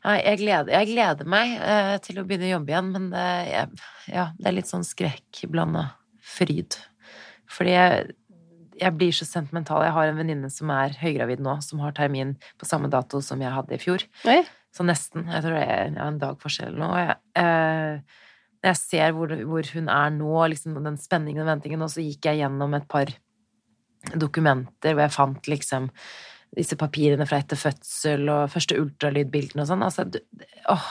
[0.04, 3.28] Nei, jeg gleder, jeg gleder meg eh, til å begynne å jobbe igjen, men det,
[3.48, 5.86] jeg, ja, det er litt sånn skrekkblanda
[6.34, 6.76] fryd.
[7.54, 8.16] Fordi jeg,
[8.84, 9.84] jeg blir så sentimental.
[9.86, 13.42] Jeg har en venninne som er høygravid nå, som har termin på samme dato som
[13.44, 14.06] jeg hadde i fjor.
[14.30, 14.42] Oi.
[14.74, 15.28] Så nesten.
[15.30, 16.90] Jeg tror det er en dag forskjell nå.
[16.98, 18.22] Jeg, eh,
[18.64, 22.30] jeg ser hvor, hvor hun er nå, liksom, den spenningen og ventingen, og så gikk
[22.30, 23.12] jeg gjennom et par
[24.20, 25.90] dokumenter hvor jeg fant liksom
[26.54, 29.86] disse papirene fra etter fødsel og første ultralydbildene og sånn.
[29.86, 30.06] Altså,
[30.70, 30.90] åh,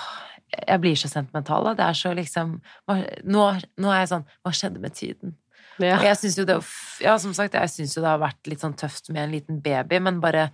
[0.57, 1.69] jeg blir så sentimental.
[1.69, 1.77] Da.
[1.79, 2.57] Det er så liksom
[2.89, 3.47] hva, nå,
[3.81, 5.37] nå er jeg sånn Hva skjedde med tiden?
[5.83, 5.99] Ja.
[5.99, 6.59] Og jeg syns jo det
[7.03, 9.63] Ja, som sagt, jeg syns jo det har vært litt sånn tøft med en liten
[9.65, 10.51] baby, men bare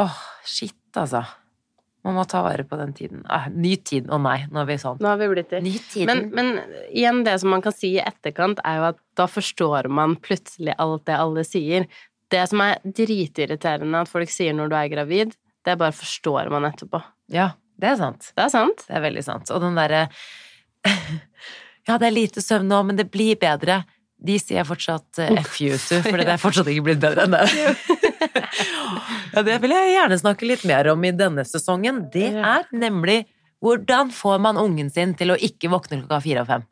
[0.00, 1.20] Åh, shit, altså.
[2.02, 3.20] Man må ta vare på den tiden.
[3.30, 4.08] Ah, ny tid.
[4.10, 4.96] Å nei, nå er vi sånn.
[5.04, 5.60] Nå har vi blitt det.
[6.08, 6.54] Men, men
[6.88, 10.74] igjen, det som man kan si i etterkant, er jo at da forstår man plutselig
[10.82, 11.86] alt det alle sier.
[12.32, 15.36] Det som er dritirriterende at folk sier når du er gravid,
[15.68, 17.02] det bare forstår man etterpå.
[17.30, 17.52] ja,
[17.82, 18.32] det er sant.
[18.36, 18.84] Det er sant.
[18.88, 19.50] Det er veldig sant.
[19.50, 20.06] Og den derre
[21.88, 23.82] Ja, det er lite søvn nå, men det blir bedre.
[24.22, 27.34] De sier fortsatt eh, F you to, for det er fortsatt ikke blitt bedre enn
[27.34, 27.46] det.
[29.34, 32.04] ja, det vil jeg gjerne snakke litt mer om i denne sesongen.
[32.12, 33.24] Det er nemlig
[33.62, 36.64] hvordan får man ungen sin til å ikke våkne klokka fire og fem?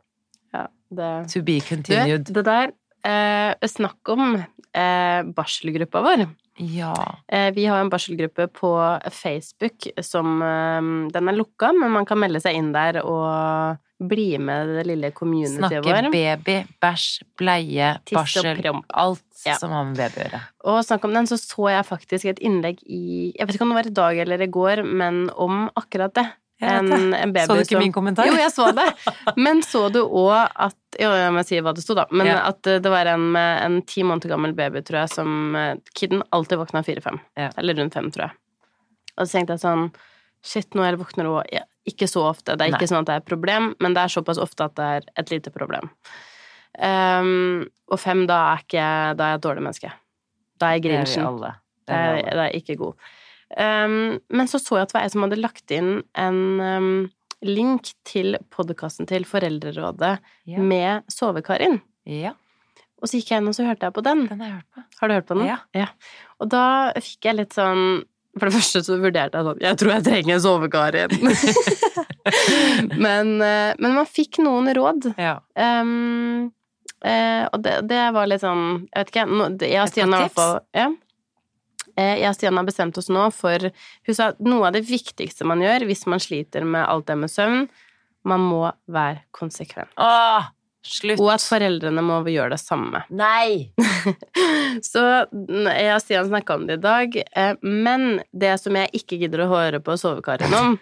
[0.54, 1.10] Ja, det...
[1.34, 2.30] To be Du, continued.
[2.34, 2.72] det der
[3.06, 6.24] eh, Snakk om eh, barselgruppa vår.
[6.60, 6.94] Ja.
[7.30, 8.72] Eh, vi har en barselgruppe på
[9.14, 14.38] Facebook som eh, Den er lukka, men man kan melde seg inn der og bli
[14.40, 16.10] med det lille communityet Snakke vår.
[16.12, 18.82] baby, bæsj, bleie, barsel.
[18.94, 19.54] Alt Ja.
[19.56, 20.40] som har med baby å gjøre.
[20.64, 23.72] Og snakk om den, så så jeg faktisk et innlegg i Jeg vet ikke om
[23.74, 26.26] det var i dag eller i går, men om akkurat det.
[26.62, 28.26] En, en baby Så du ikke som min kommentar?
[28.28, 28.84] Jo, jeg så det.
[29.38, 32.04] Men så du òg at Jo, jeg må si hva det sto, da.
[32.10, 32.48] Men Ja.
[32.48, 36.22] at det var en med en ti måneder gammel baby, tror jeg, som eh, Kidden
[36.32, 37.18] alltid våkna fire-fem.
[37.38, 37.48] Ja.
[37.56, 38.32] Eller rundt fem, tror jeg.
[39.16, 39.90] Og så tenkte jeg sånn
[40.42, 42.56] Shit, nå er det våkner hun ja, Ikke så ofte.
[42.56, 42.90] Det er ikke Nei.
[42.92, 45.30] sånn at det er et problem, men det er såpass ofte at det er et
[45.34, 45.90] lite problem.
[46.80, 48.84] Um, og fem, da er ikke
[49.18, 49.90] Da er jeg et dårlig menneske.
[50.60, 51.40] Da er jeg Det grinchen.
[51.40, 51.54] Det
[51.88, 52.22] Det alle.
[52.30, 52.94] det er ikke god.
[53.58, 57.10] Um, men så så jeg at det var jeg som hadde lagt inn en um,
[57.42, 60.58] link til podkasten til Foreldrerådet Ja.
[60.58, 61.80] med Sove-Karin.
[62.06, 62.32] Ja,
[63.02, 64.26] Og så gikk jeg inn og så hørte jeg på den.
[64.28, 64.82] den har jeg hørt på.
[65.00, 65.46] Har du hørt på den?
[65.46, 65.56] Ja.
[65.74, 65.86] Ja.
[66.38, 68.04] Og da fikk jeg litt sånn
[68.38, 71.34] For det første så vurderte jeg sånn Jeg tror jeg trenger en sovekar igjen.
[73.06, 75.10] men, eh, men man fikk noen råd.
[75.18, 75.38] Ja.
[75.58, 76.50] Um,
[77.02, 79.26] uh, og det, det var litt sånn Jeg vet ikke,
[79.58, 80.88] det- jeg og Stian har i hvert fall ja.
[81.96, 83.66] Eh, Jeg og Stian har bestemt oss nå for
[84.06, 87.18] Hun sa at noe av det viktigste man gjør hvis man sliter med alt det
[87.18, 87.66] med søvn,
[88.28, 88.62] man må
[88.92, 89.90] være konsekvent.
[89.98, 90.50] Åh,
[90.86, 91.20] slutt.
[91.20, 93.02] Og at foreldrene må gjøre det samme.
[93.12, 93.70] Nei!
[94.90, 99.20] Så jeg og Stian snakka om det i dag, eh, men det som jeg ikke
[99.20, 100.78] gidder å høre på Sovekarin om,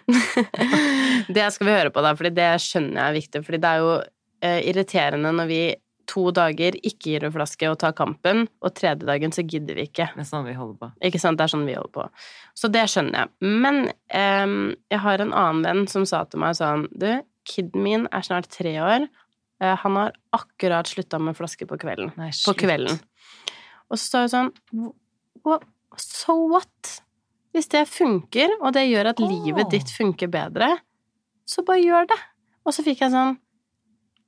[1.35, 3.43] det skal vi høre på, da, fordi det skjønner jeg er viktig.
[3.47, 5.61] Fordi det er jo eh, irriterende når vi
[6.09, 10.09] to dager ikke gir flaske og tar kampen, og tredje dagen så gidder vi ikke.
[10.15, 10.91] Det er sånn vi holder på.
[11.05, 11.39] Ikke sant?
[11.39, 12.07] Det er sånn vi holder på.
[12.57, 13.55] Så det skjønner jeg.
[13.61, 13.81] Men
[14.15, 17.09] em, jeg har en annen venn som sa til meg sånn Du,
[17.49, 19.09] kiden min er snart tre år.
[19.61, 22.13] Eh, han har akkurat slutta med flaske på kvelden.
[22.17, 22.99] Nei, På kvelden.
[23.89, 24.51] Og så sa hun sånn
[25.43, 25.63] "Wha-
[25.97, 27.01] So what?
[27.53, 30.77] Hvis det funker, og det gjør at livet ditt funker bedre,
[31.47, 32.17] så bare gjør det.
[32.65, 33.37] Og så fikk jeg sånn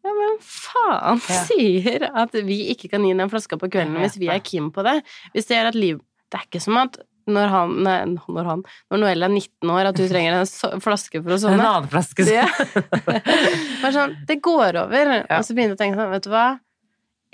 [0.03, 1.43] ja, men faen Ja.
[1.49, 4.81] sier at vi ikke kan gi den flaska på kvelden hvis vi er keen på
[4.83, 5.03] det.
[5.35, 5.99] Hvis det gjør at liv
[6.31, 6.97] Det er ikke som at
[7.29, 7.97] når han, nei,
[8.27, 11.39] når han Når Noelle er 19 år, at du trenger en so flaske for å
[11.51, 12.25] En annen flaske.
[12.29, 12.47] Ja.
[13.83, 15.15] Bare sånn, det går over.
[15.21, 15.37] Ja.
[15.39, 16.49] Og så begynte jeg å tenke sånn, vet du hva?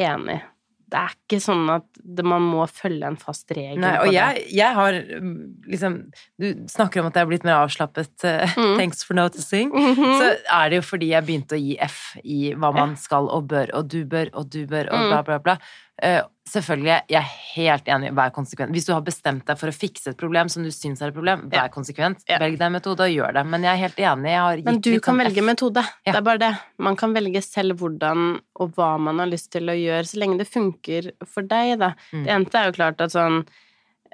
[0.01, 0.41] Enig.
[0.87, 4.07] Det er ikke sånn at det, man må følge en fast regel Nei, på og
[4.07, 4.13] det.
[4.15, 5.33] jeg, jeg har mm,
[5.73, 5.97] liksom
[6.39, 8.13] Du snakker om at jeg har blitt mer avslappet.
[8.23, 8.77] eh, Mm.
[8.79, 9.73] Thanks for noticing.
[9.75, 10.13] Mhm.
[10.21, 13.49] Så er det jo fordi jeg begynte å gi F i hva man skal og
[13.51, 16.21] bør, og du bør, og du bør, og bla bla, bla, bla.
[16.47, 18.71] Selvfølgelig, jeg er helt enig, vær konsekvent.
[18.71, 21.15] Hvis du har bestemt deg for å fikse et problem som du syns er et
[21.17, 21.67] problem, vær Ja.
[21.73, 22.23] konsekvent.
[22.29, 22.37] Ja.
[22.39, 23.43] Velg deg en metode og gjør det.
[23.51, 24.31] Men jeg er helt enig.
[24.31, 25.47] Jeg har gitt Men du kan sånn velge F.
[25.49, 25.83] metode.
[26.05, 26.11] Ja.
[26.13, 26.51] Det er bare det.
[26.79, 30.37] Man kan velge selv hvordan og hva man har lyst til å gjøre, så lenge
[30.39, 31.93] det funker for deg, da.
[32.13, 32.23] Mm.
[32.23, 33.45] Det eneste er jo klart at sånn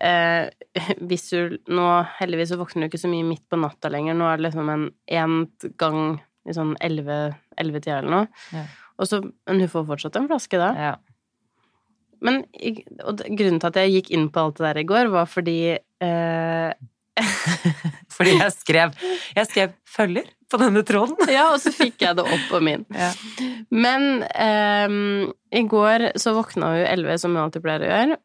[0.02, 0.50] eh,
[1.08, 4.16] Hvis du nå Heldigvis så våkner du ikke så mye midt på natta lenger.
[4.18, 6.20] Nå er det liksom en én gang
[6.50, 8.28] i sånn elleve-tida eller noe.
[8.52, 8.66] Ja.
[9.00, 10.74] Og så, men hun får fortsatt en flaske da.
[10.76, 10.96] Ja.
[12.24, 15.60] Men grunnen til at jeg gikk inn på alt det der i går, var fordi
[15.76, 16.72] eh,
[18.16, 18.94] Fordi jeg skrev
[19.36, 21.18] Jeg skrev 'følger' på denne tråden.
[21.34, 22.86] Ja, og så fikk jeg det opp på min.
[23.04, 23.12] Ja.
[23.74, 28.20] Men eh, i går så våkna hun elleve, som hun alltid pleier å gjøre.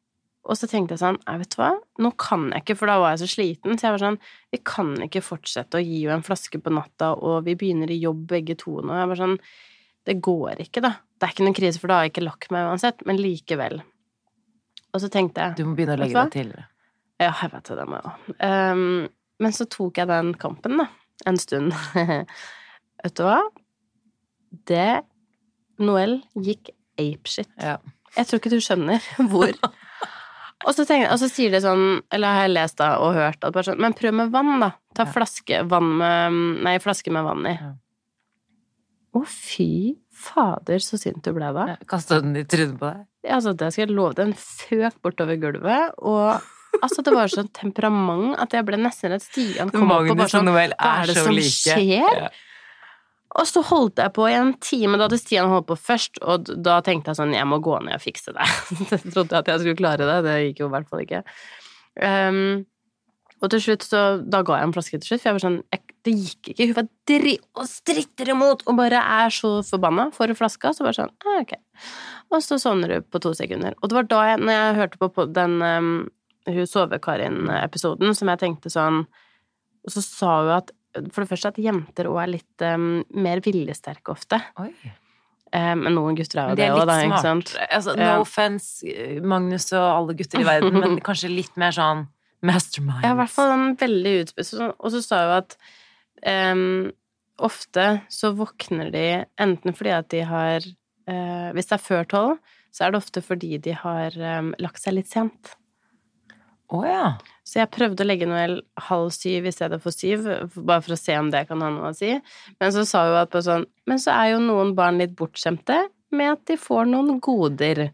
[0.48, 2.96] Og så tenkte jeg sånn, nei, vet du hva, nå kan jeg ikke, for da
[3.02, 3.76] var jeg så sliten.
[3.76, 4.20] Så jeg var sånn,
[4.54, 7.98] vi kan ikke fortsette å gi henne en flaske på natta, og vi begynner i
[8.00, 8.96] jobb begge to nå.
[8.96, 9.36] Jeg var sånn,
[10.08, 10.94] det går ikke, da.
[11.18, 13.80] Det er ikke noen krise, for da har jeg ikke lagt meg uansett, men likevel.
[14.94, 16.66] Og så tenkte jeg Du må begynne å legge deg tidligere.
[17.20, 18.34] ja, jeg vet det, det må jeg òg.
[18.46, 19.08] Ehm,
[19.42, 20.86] men så tok jeg den kampen, da,
[21.26, 21.74] en stund.
[23.02, 23.40] vet du hva?
[24.70, 25.02] Det
[25.82, 27.50] Noel gikk apeshit.
[27.62, 27.76] Ja.
[28.16, 29.52] Jeg tror ikke du skjønner hvor.
[30.66, 33.44] Og så, tenker, og så sier de sånn, eller har jeg lest da og hørt
[33.46, 34.72] at bare sånn, men prøv med vann, da.
[34.98, 35.12] Ta Ja.
[35.14, 37.54] flaske, vann med, nei, flaske med vann i.
[37.58, 37.74] Ja.
[39.14, 39.68] Å, fy
[40.18, 41.66] fader, så sint du ble da.
[41.90, 43.04] Kasta den i trynet på deg?
[43.34, 44.30] Altså, det skal jeg love deg.
[44.30, 49.24] Den føk bortover gulvet, og altså, det var sånn temperament at jeg ble nesten redd
[49.24, 51.54] Stian kom opp og bare sånn Hva er er det som like.
[51.78, 52.22] skjer?
[52.24, 52.28] Ja.
[53.38, 54.96] Og så holdt jeg på i en time.
[54.98, 57.98] Da hadde Stian holdt på først, og da tenkte jeg sånn Jeg må gå ned
[57.98, 58.46] og fikse det.
[58.94, 60.16] Jeg trodde jeg at jeg skulle klare det.
[60.26, 61.20] Det gikk jo i hvert fall ikke.
[62.00, 62.40] Um,
[63.42, 65.58] og til slutt så Da ga jeg en flaske til slutt, for jeg var sånn
[65.74, 66.66] jeg, Det gikk ikke.
[66.70, 70.72] Hun var dri og stritter imot og bare er så forbanna for flaska.
[70.72, 71.54] Så bare sånn ah, Ok.
[72.32, 73.76] Og så sovner du på to sekunder.
[73.82, 75.92] Og det var da jeg, når jeg hørte på, den um,
[76.48, 80.72] hun Sove-Karin-episoden, som jeg tenkte sånn Og så sa hun at
[81.12, 84.40] for det første at jenter òg er litt um, mer viljesterke ofte.
[84.58, 84.72] Oi.
[85.52, 87.52] Eh, men noen gutter er jo det òg, da, ikke sant?
[87.68, 88.14] Altså, no Ja.
[88.20, 88.84] offense,
[89.22, 92.06] Magnus og alle gutter i verden, men kanskje litt mer sånn
[92.44, 93.04] masterminds.
[93.04, 94.58] Ja, i hvert fall en veldig utspist.
[94.58, 95.56] Og så sa hun at
[96.22, 96.90] em,
[97.38, 99.06] ofte så våkner de
[99.40, 102.38] enten fordi at de har eh, Hvis det er før tolv,
[102.74, 105.54] så er det ofte fordi de har em, lagt seg litt sent.
[106.68, 107.04] Å ja.
[107.48, 108.58] Så jeg prøvde å legge Noel
[108.90, 111.92] halv syv i stedet for syv, bare for å se om det kan ha noe
[111.94, 112.10] å si.
[112.60, 115.86] Men så sa hun at på sånn Men så er jo noen barn litt bortskjemte
[116.12, 117.88] med at de får noen goder.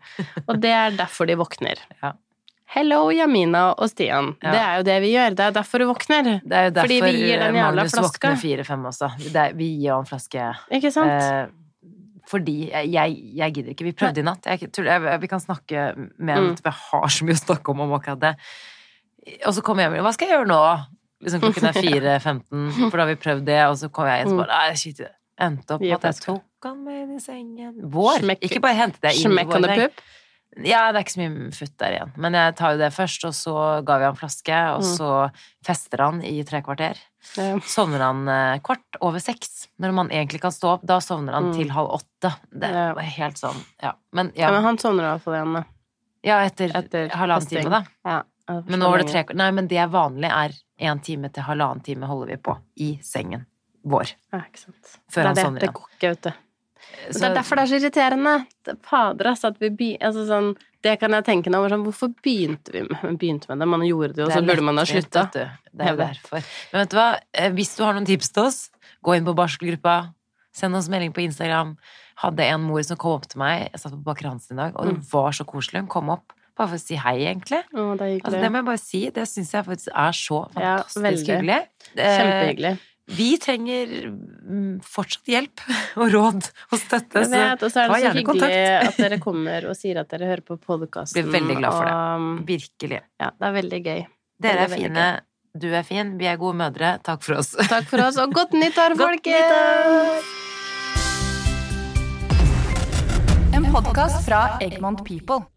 [0.49, 1.79] Og det er derfor de våkner.
[2.03, 2.14] Ja.
[2.75, 4.33] Hello, Jamina og Stian.
[4.43, 4.51] Ja.
[4.51, 5.35] Det er jo det vi gjør.
[5.39, 6.31] Det er derfor du våkner.
[6.43, 8.09] Det er jo Fordi derfor vi gir den jævla Magnus flaska.
[8.33, 9.11] våkner fire-fem også.
[9.35, 11.12] Det vi gir jo en flaske Ikke sant?
[11.12, 11.93] eh,
[12.27, 13.85] fordi jeg, jeg, gidder ikke.
[13.85, 14.47] Vi prøvde i natt.
[14.49, 15.85] Jeg, jeg, vi kan snakke
[16.18, 16.49] med Mm.
[16.51, 18.35] en for jeg har så mye å snakke om om akkurat det.
[19.47, 20.62] Og så kom jeg hjem Hva skal jeg gjøre nå?
[21.25, 21.79] Liksom klokken er
[22.18, 24.59] 4.15, for da har vi prøvd det, og så kom jeg inn og så bare
[24.59, 25.01] Nei, shit.
[25.41, 27.72] Endte opp med at jeg tok han med inn i sengen.
[27.93, 28.25] Vår.
[28.41, 29.91] Ikke bare hente det inn i vår.
[30.63, 32.13] Ja, det er ikke så mye futt der igjen.
[32.17, 34.91] Men jeg tar jo det først, og så ga vi han flaske, og Mm.
[34.97, 35.09] så
[35.67, 36.97] fester han i tre kvarter.
[37.37, 37.59] Ja.
[37.59, 40.83] Sovner han eh, kvart over seks, når man egentlig kan stå opp.
[40.87, 41.55] Da sovner han Mm.
[41.57, 42.35] til halv åtte.
[42.53, 42.95] Det Ja.
[42.95, 43.93] helt sånn, ja.
[44.13, 45.65] Men Ja, men han sovner i hvert fall igjen, da.
[46.23, 47.85] ja etter, Etter halvannen time, da.
[48.05, 48.23] Ja.
[48.69, 51.83] Men nå var det tre Nei, men det er vanlig er én time til halvannen
[51.83, 53.47] time holder vi på i sengen
[53.85, 54.13] vår.
[54.33, 54.99] Ja, ikke sant.
[55.11, 55.45] Før det han er det.
[55.45, 55.73] sovner Det igjen.
[55.73, 56.33] går ikke, vet du.
[57.11, 58.47] Så- det er derfor det er så irriterende.
[58.64, 59.91] Det- Fader, altså, at vi be...
[60.01, 61.62] Altså sånn Det kan jeg tenke nå.
[61.68, 63.68] Sånn, hvorfor begynte vi med, begynte med det?
[63.68, 65.30] Man gjorde det jo, Det så burde man ha slutta.
[65.32, 65.49] Det
[65.80, 66.45] er jo derfor.
[66.72, 67.07] Men vet du hva?
[67.32, 68.70] Eh, Hvis du har noen tips til oss,
[69.03, 70.12] gå inn på barselgruppa.
[70.53, 71.76] Send oss melding på Instagram.
[72.22, 74.76] Hadde en mor som kom opp til meg, jeg satt på Baker Hansen i dag,
[74.76, 75.11] og hun Mm.
[75.11, 75.80] var så koselig.
[75.80, 77.64] Hun kom opp bare for å si hei, egentlig.
[77.74, 78.43] Å, det Altså, det.
[78.43, 79.11] det må jeg bare si.
[79.11, 81.66] Det syns jeg faktisk er så fantastisk ja, hyggelig.
[81.97, 82.78] Eh, Kjempehyggelig.
[83.05, 85.61] Vi trenger mm, fortsatt hjelp
[86.01, 87.25] og råd og støtte.
[87.27, 88.49] Jeg vet, og så er det så hyggelig
[88.89, 91.21] at dere kommer og sier at dere hører på podkasten.
[91.21, 91.95] Blir veldig glad for det.
[92.55, 93.01] Virkelig.
[93.21, 94.05] Ja, det er veldig gøy.
[94.45, 95.07] Dere er fine.
[95.55, 96.17] Du er fin.
[96.19, 96.97] Vi er gode mødre.
[97.05, 97.53] Takk for oss.
[97.75, 100.33] Takk for oss, og godt nyttår, Godt folkens!
[103.55, 105.54] En podkast fra Egmont People.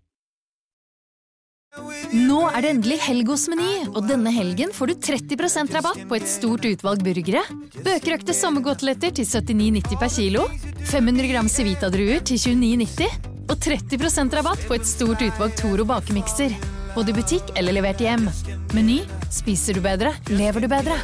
[2.13, 6.17] Nå er det endelig helg hos Meny, og denne helgen får du 30% rabatt på
[6.17, 7.43] et stort utvalg burgere.
[7.86, 10.45] Bøkerøkte sommergodteletter til 79,90 per kilo.
[10.88, 13.34] 500 gram Civita-druer til 29,90.
[13.47, 16.55] Og 30% rabatt på et stort utvalg Toro bakemikser.
[16.95, 18.28] Både i butikk eller levert hjem.
[18.75, 19.01] Meny
[19.32, 20.97] spiser du bedre, lever du bedre.